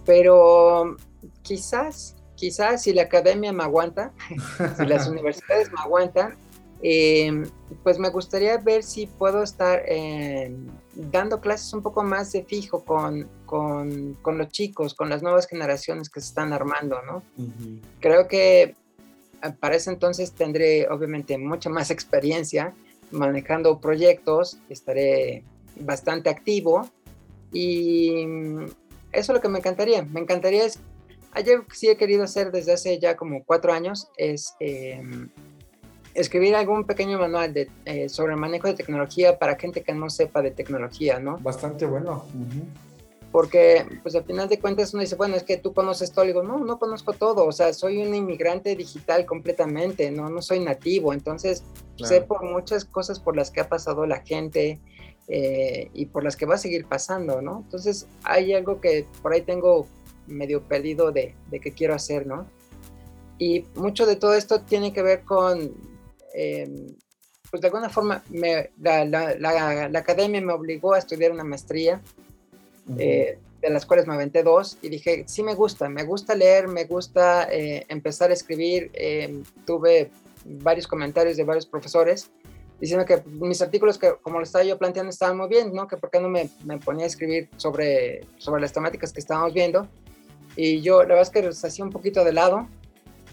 [0.05, 0.97] Pero
[1.43, 4.11] quizás, quizás si la academia me aguanta,
[4.77, 6.35] si las universidades me aguantan,
[6.83, 7.43] eh,
[7.83, 10.51] pues me gustaría ver si puedo estar eh,
[10.95, 15.47] dando clases un poco más de fijo con, con, con, los chicos, con las nuevas
[15.47, 17.21] generaciones que se están armando, ¿no?
[17.99, 18.75] Creo que
[19.43, 22.73] ah, para ese entonces tendré obviamente mucha más experiencia
[23.11, 25.43] manejando proyectos, estaré
[25.79, 26.89] bastante activo
[27.51, 28.25] y
[28.65, 28.71] eso
[29.11, 30.03] es lo que me encantaría.
[30.03, 30.79] Me encantaría es,
[31.33, 34.53] que sí he querido hacer desde hace ya como cuatro años, es...
[34.59, 35.01] Eh,
[36.13, 40.09] escribir algún pequeño manual de, eh, sobre el manejo de tecnología para gente que no
[40.09, 41.37] sepa de tecnología, ¿no?
[41.37, 42.25] Bastante bueno.
[43.31, 46.25] Porque, pues al final de cuentas uno dice, bueno, es que tú conoces todo.
[46.25, 47.45] Y digo, no, no conozco todo.
[47.45, 51.13] O sea, soy un inmigrante digital completamente, no, no soy nativo.
[51.13, 51.63] Entonces,
[51.95, 54.81] sé por muchas cosas por las que ha pasado la gente
[55.31, 57.63] eh, y por las que va a seguir pasando, ¿no?
[57.63, 59.87] Entonces, hay algo que por ahí tengo
[60.27, 62.45] medio perdido de, de que quiero hacer, ¿no?
[63.39, 65.73] Y mucho de todo esto tiene que ver con
[66.33, 66.87] Em,
[67.49, 72.01] pues de alguna forma la, academia me obligó a estudiar una maestría,
[72.97, 76.69] eh, de las cuales me aventé dos, y dije, sí me gusta, me gusta leer,
[76.69, 78.89] me gusta eh, empezar a escribir.
[78.93, 80.11] Em, tuve
[80.45, 82.31] varios comentarios de varios profesores
[82.81, 85.87] diciendo que mis artículos, que como lo estaba yo planteando, estaban muy bien, ¿no?
[85.87, 89.53] Que por qué no me, me ponía a escribir sobre, sobre las temáticas que estábamos
[89.53, 89.87] viendo.
[90.55, 92.67] Y yo, la verdad es que los hacía un poquito de lado,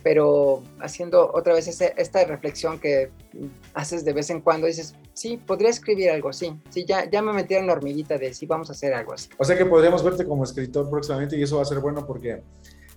[0.02, 3.10] pero haciendo otra vez esta reflexión que
[3.74, 7.32] haces de vez en cuando, dices, sí, podría escribir algo, sí, sí, ya, ya me
[7.32, 9.30] metí en la hormiguita de sí, vamos a hacer algo así.
[9.38, 12.42] O sea que podríamos verte como escritor próximamente y eso va a ser bueno porque,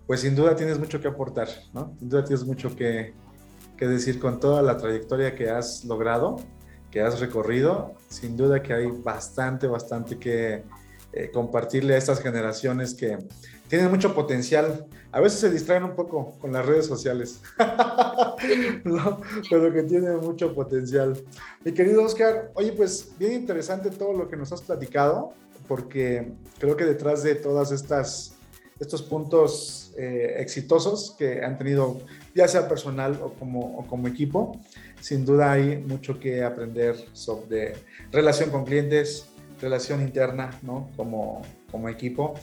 [0.06, 1.96] pues sin duda tienes mucho que aportar, ¿no?
[1.98, 3.14] Sin duda tienes mucho que,
[3.82, 6.36] que decir con toda la trayectoria que has logrado,
[6.92, 10.62] que has recorrido, sin duda que hay bastante, bastante que
[11.14, 13.18] eh, compartirle a estas generaciones que
[13.68, 14.86] tienen mucho potencial.
[15.12, 17.42] A veces se distraen un poco con las redes sociales,
[19.50, 21.20] pero que tienen mucho potencial.
[21.66, 25.34] Mi querido Oscar, oye, pues bien interesante todo lo que nos has platicado,
[25.68, 28.36] porque creo que detrás de todas estas
[28.82, 32.00] estos puntos eh, exitosos que han tenido,
[32.34, 34.60] ya sea personal o como, o como equipo,
[35.00, 37.74] sin duda hay mucho que aprender sobre
[38.12, 39.28] relación con clientes,
[39.62, 40.90] relación interna, ¿no?
[40.96, 42.34] Como, como equipo.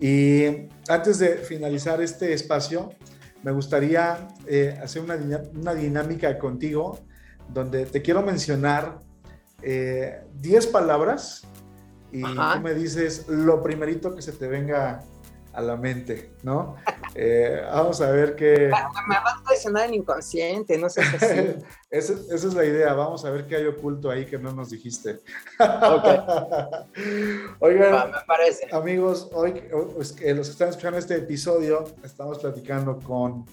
[0.00, 2.90] Y antes de finalizar este espacio,
[3.42, 5.16] me gustaría eh, hacer una,
[5.54, 7.00] una, dinámica contigo
[7.52, 8.98] donde te quiero mencionar
[9.62, 11.46] 10 eh, palabras
[12.12, 15.02] y tú me dices lo primerito que se te venga
[15.58, 16.76] a la mente, ¿no?
[17.16, 18.70] Eh, vamos a ver qué...
[19.08, 21.56] Me vas a traicionar el inconsciente, no sé si así.
[21.90, 24.70] esa, esa, es la idea, vamos a ver qué hay oculto ahí que no nos
[24.70, 25.18] dijiste.
[25.58, 26.04] ok.
[27.58, 28.68] Oigan, me parece.
[28.70, 33.44] amigos, hoy los que están escuchando este episodio, estamos platicando con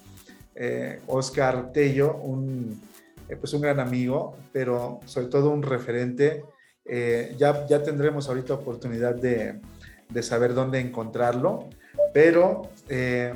[0.53, 2.79] eh, Oscar Tello, un,
[3.27, 6.45] eh, pues un gran amigo, pero sobre todo un referente.
[6.85, 9.59] ya, ya tendremos ahorita oportunidad de,
[10.09, 11.67] de saber dónde encontrarlo.
[12.13, 13.33] Pero, eh,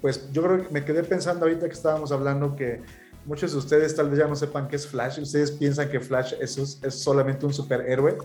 [0.00, 2.82] pues yo creo que me quedé pensando ahorita que estábamos hablando que
[3.24, 5.20] muchos de ustedes tal vez ya no sepan qué es Flash.
[5.20, 8.18] Ustedes piensan que Flash es, es solamente un superhéroe.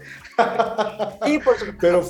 [1.26, 1.78] Sí, por supuesto.
[1.80, 2.04] Pero,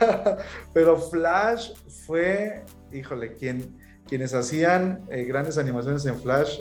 [0.72, 1.72] pero Flash
[2.06, 6.60] fue, híjole, quien, quienes hacían eh, grandes animaciones en Flash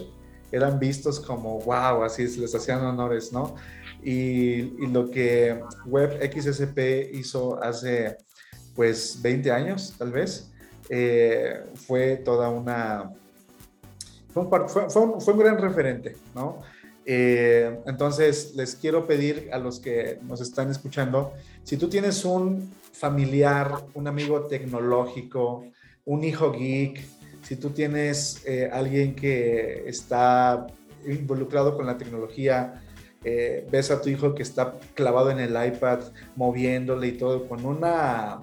[0.51, 3.55] eran vistos como wow, así se les hacían honores, ¿no?
[4.03, 8.18] Y, y lo que Web XSP hizo hace
[8.76, 10.51] pues 20 años tal vez,
[10.89, 13.11] eh, fue toda una...
[14.34, 16.61] Fue un, fue, un, gran referente, ¿no?
[17.05, 21.32] Eh, entonces, les quiero pedir a los que nos están escuchando,
[21.63, 25.65] si tú tienes un familiar, un amigo tecnológico,
[26.03, 27.01] un hijo geek,
[27.43, 30.67] si tú tienes eh, alguien que está
[31.07, 32.82] involucrado con la tecnología,
[33.23, 35.99] ves a tu hijo que está clavado en el iPad,
[36.36, 38.41] moviéndole y todo, con una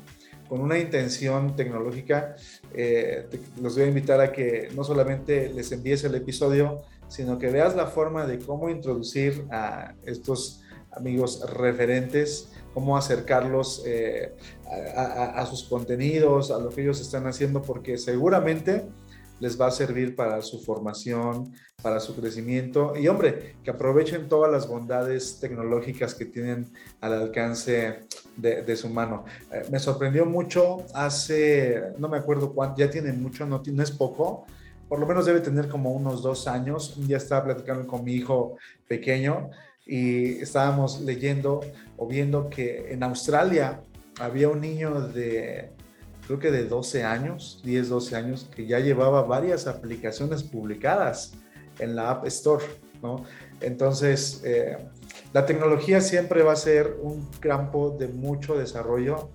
[0.53, 2.37] con una intención tecnológica,
[2.75, 3.27] eh,
[3.63, 7.75] los voy a invitar a que no solamente les envíes el episodio, sino que veas
[7.75, 14.35] la forma de cómo introducir a estos amigos referentes, cómo acercarlos eh,
[14.95, 18.85] a, sus contenidos, a lo que ellos están haciendo, porque seguramente
[19.43, 24.53] les va a servir para su formación, para su crecimiento y hombre, que aprovechen todas
[24.53, 29.25] las bondades tecnológicas que tienen al alcance de, su mano.
[29.51, 33.91] Eh, me sorprendió mucho hace, no me acuerdo cuánto, ya tiene mucho, no, no es
[33.91, 34.47] poco,
[34.89, 38.59] por lo menos debe tener como unos dos años, ya estaba platicando con mi hijo
[38.87, 39.51] pequeño
[39.85, 41.63] y estábamos leyendo
[41.97, 43.81] o viendo que en Australia
[44.21, 45.73] había un niño de
[46.39, 51.35] creo que de 12 años, 10, 12 años, que ya llevaba varias aplicaciones publicadas
[51.79, 52.65] en la App Store,
[53.03, 53.25] ¿no?
[53.61, 54.79] Entonces, eh,
[55.35, 59.29] la tecnología siempre va a ser un campo de mucho desarrollo,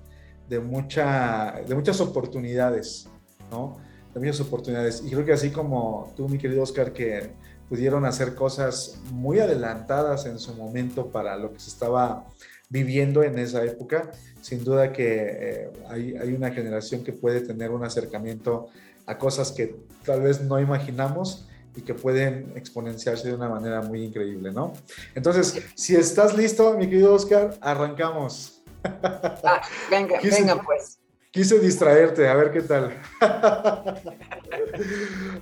[0.50, 3.08] de, mucha, de muchas oportunidades,
[3.52, 3.78] ¿no?
[4.16, 5.04] De muchas oportunidades.
[5.06, 7.30] Y creo que así como tú, mi querido Oscar, que
[7.70, 12.26] pudieron hacer cosas muy adelantadas en su momento para lo que se estaba
[12.70, 14.12] viviendo en esa época,
[14.42, 18.70] sin duda que eh, hay, hay, una generación que puede tener un acercamiento
[19.06, 24.04] a cosas que tal vez no imaginamos y que pueden exponenciarse de una manera muy
[24.04, 24.74] increíble, ¿no?
[25.16, 28.62] Entonces, si estás listo, mi querido Oscar, arrancamos.
[28.84, 30.98] Ah, venga, venga pues.
[31.32, 32.98] Quise distraerte, a ver qué tal.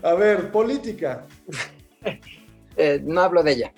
[0.03, 1.25] a ver, política.
[2.75, 3.73] Eh, no hablo de ella.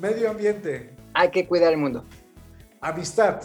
[0.00, 0.90] Medio ambiente.
[1.14, 2.04] Hay que cuidar el mundo.
[2.82, 3.40] Amistad.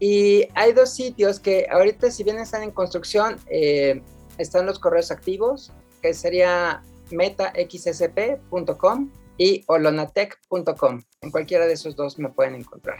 [0.00, 4.02] Y hay dos sitios que ahorita, si bien están en construcción, eh,
[4.38, 11.02] están los correos activos, que sería metaxsp.com y olonatec.com.
[11.22, 12.98] En cualquiera de esos dos me pueden encontrar.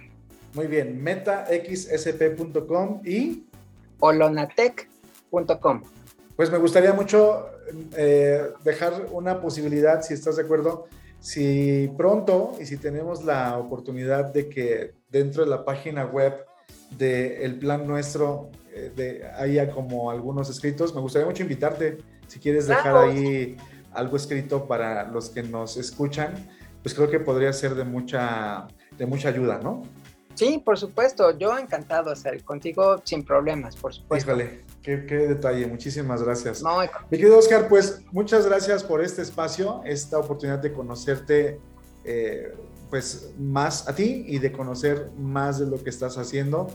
[0.54, 3.46] Muy bien, metaxsp.com y
[4.00, 5.82] olonatec.com.
[6.36, 7.46] Pues me gustaría mucho
[7.96, 10.86] eh, dejar una posibilidad, si estás de acuerdo,
[11.20, 16.46] si pronto y si tenemos la oportunidad de que dentro de la página web
[16.96, 22.66] del plan nuestro eh, de, haya como algunos escritos, me gustaría mucho invitarte, si quieres
[22.66, 23.56] dejar ahí
[23.92, 26.34] algo escrito para los que nos escuchan,
[26.82, 29.82] pues creo que podría ser de mucha, de mucha ayuda, ¿no?
[30.34, 34.30] Sí, por supuesto, yo encantado de hacer contigo sin problemas, por supuesto.
[34.30, 36.62] Híjole, qué, qué detalle, muchísimas gracias.
[36.62, 36.80] No,
[37.10, 41.60] Mi querido Oscar, pues muchas gracias por este espacio, esta oportunidad de conocerte
[42.04, 42.54] eh,
[42.88, 46.68] pues más a ti y de conocer más de lo que estás haciendo.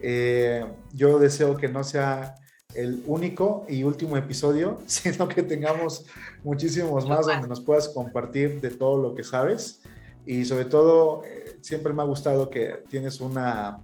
[0.00, 2.36] Eh, yo deseo que no sea
[2.74, 6.06] el único y último episodio, sino que tengamos
[6.44, 9.80] muchísimos más donde nos puedas compartir de todo lo que sabes.
[10.24, 13.80] Y sobre todo, eh, siempre me ha gustado que tienes una,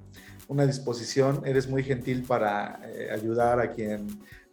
[0.49, 4.07] una disposición, eres muy gentil para eh, ayudar a, quien,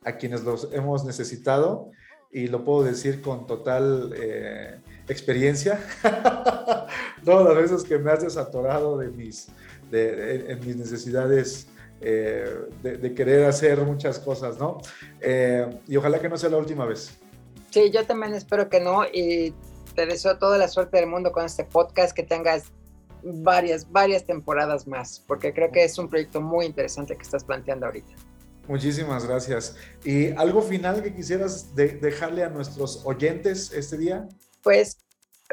[0.04, 1.92] a quienes los hemos necesitado.
[2.32, 5.80] Y lo puedo decir con total eh, experiencia.
[7.26, 9.48] Todas las veces que me has desatorado de mis,
[9.90, 11.68] de, de, en mis necesidades
[12.02, 14.78] eh, de, de, querer hacer muchas cosas, ¿no?
[15.20, 17.18] Eh, y ojalá que no sea la última vez.
[17.72, 19.54] Sí, yo también espero que no y
[19.96, 22.72] te deseo toda la suerte del mundo con este podcast, que tengas
[23.24, 27.86] varias, varias temporadas más, porque creo que es un proyecto muy interesante que estás planteando
[27.86, 28.14] ahorita.
[28.68, 29.76] Muchísimas gracias.
[30.04, 34.30] ¿Y algo final que quisieras de dejarle a nuestros oyentes este día?
[34.62, 34.98] Pues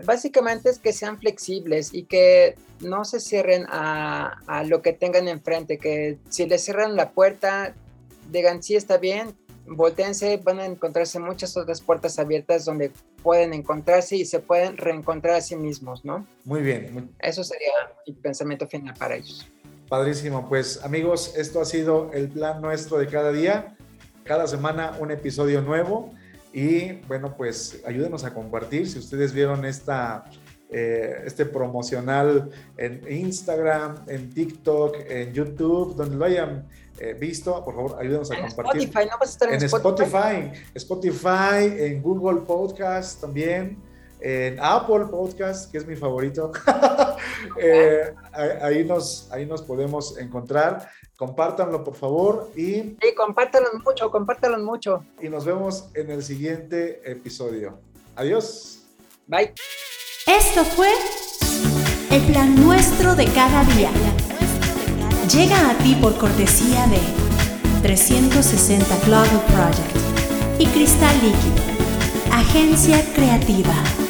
[0.05, 5.29] básicamente es que sean flexibles y que no se cierren a, a, lo que tengan
[5.29, 7.75] enfrente, que si les cierran la puerta,
[8.31, 9.35] digan, sí, está bien,
[9.69, 12.93] volteense, van a encontrarse muchas otras puertas abiertas donde
[13.23, 16.27] pueden encontrarse y se pueden reencontrar a sí mismos, ¿no?
[16.45, 16.93] Muy bien.
[16.93, 17.09] Muy...
[17.21, 17.73] Eso sería
[18.07, 19.47] mi pensamiento final para ellos.
[19.89, 23.77] Padrísimo, pues amigos, esto ha sido el plan nuestro de cada día,
[24.25, 26.13] cada semana un episodio nuevo.
[26.53, 28.89] Y bueno, pues ayúdenos a compartir.
[28.89, 30.25] Si ustedes vieron esta,
[30.71, 36.67] eh, este promocional en Instagram, en TikTok, en YouTube, donde lo hayan
[36.99, 38.83] eh, visto, por favor, ayúdenos a en compartir.
[38.83, 40.03] Spotify, ¿no vas a estar en, en Spotify?
[40.05, 43.79] Spotify, Spotify, en Google Podcast también,
[44.21, 46.53] en Apple Podcast, que es mi favorito.
[47.61, 48.15] eh,
[48.63, 50.89] ahí, nos, ahí nos podemos encontrar.
[51.17, 52.51] Compártanlo, por favor.
[52.57, 55.05] Y, sí, compártanlo mucho, compártanlo mucho.
[55.21, 57.79] Y nos vemos en el siguiente episodio.
[58.17, 58.85] Adiós.
[59.27, 59.55] Bye.
[60.27, 60.91] Esto fue
[62.11, 63.91] el plan nuestro de cada día.
[65.33, 67.01] Llega a ti por cortesía de
[67.83, 69.97] 360 Global Project
[70.61, 71.65] y Cristal Líquido,
[72.31, 74.06] agencia creativa.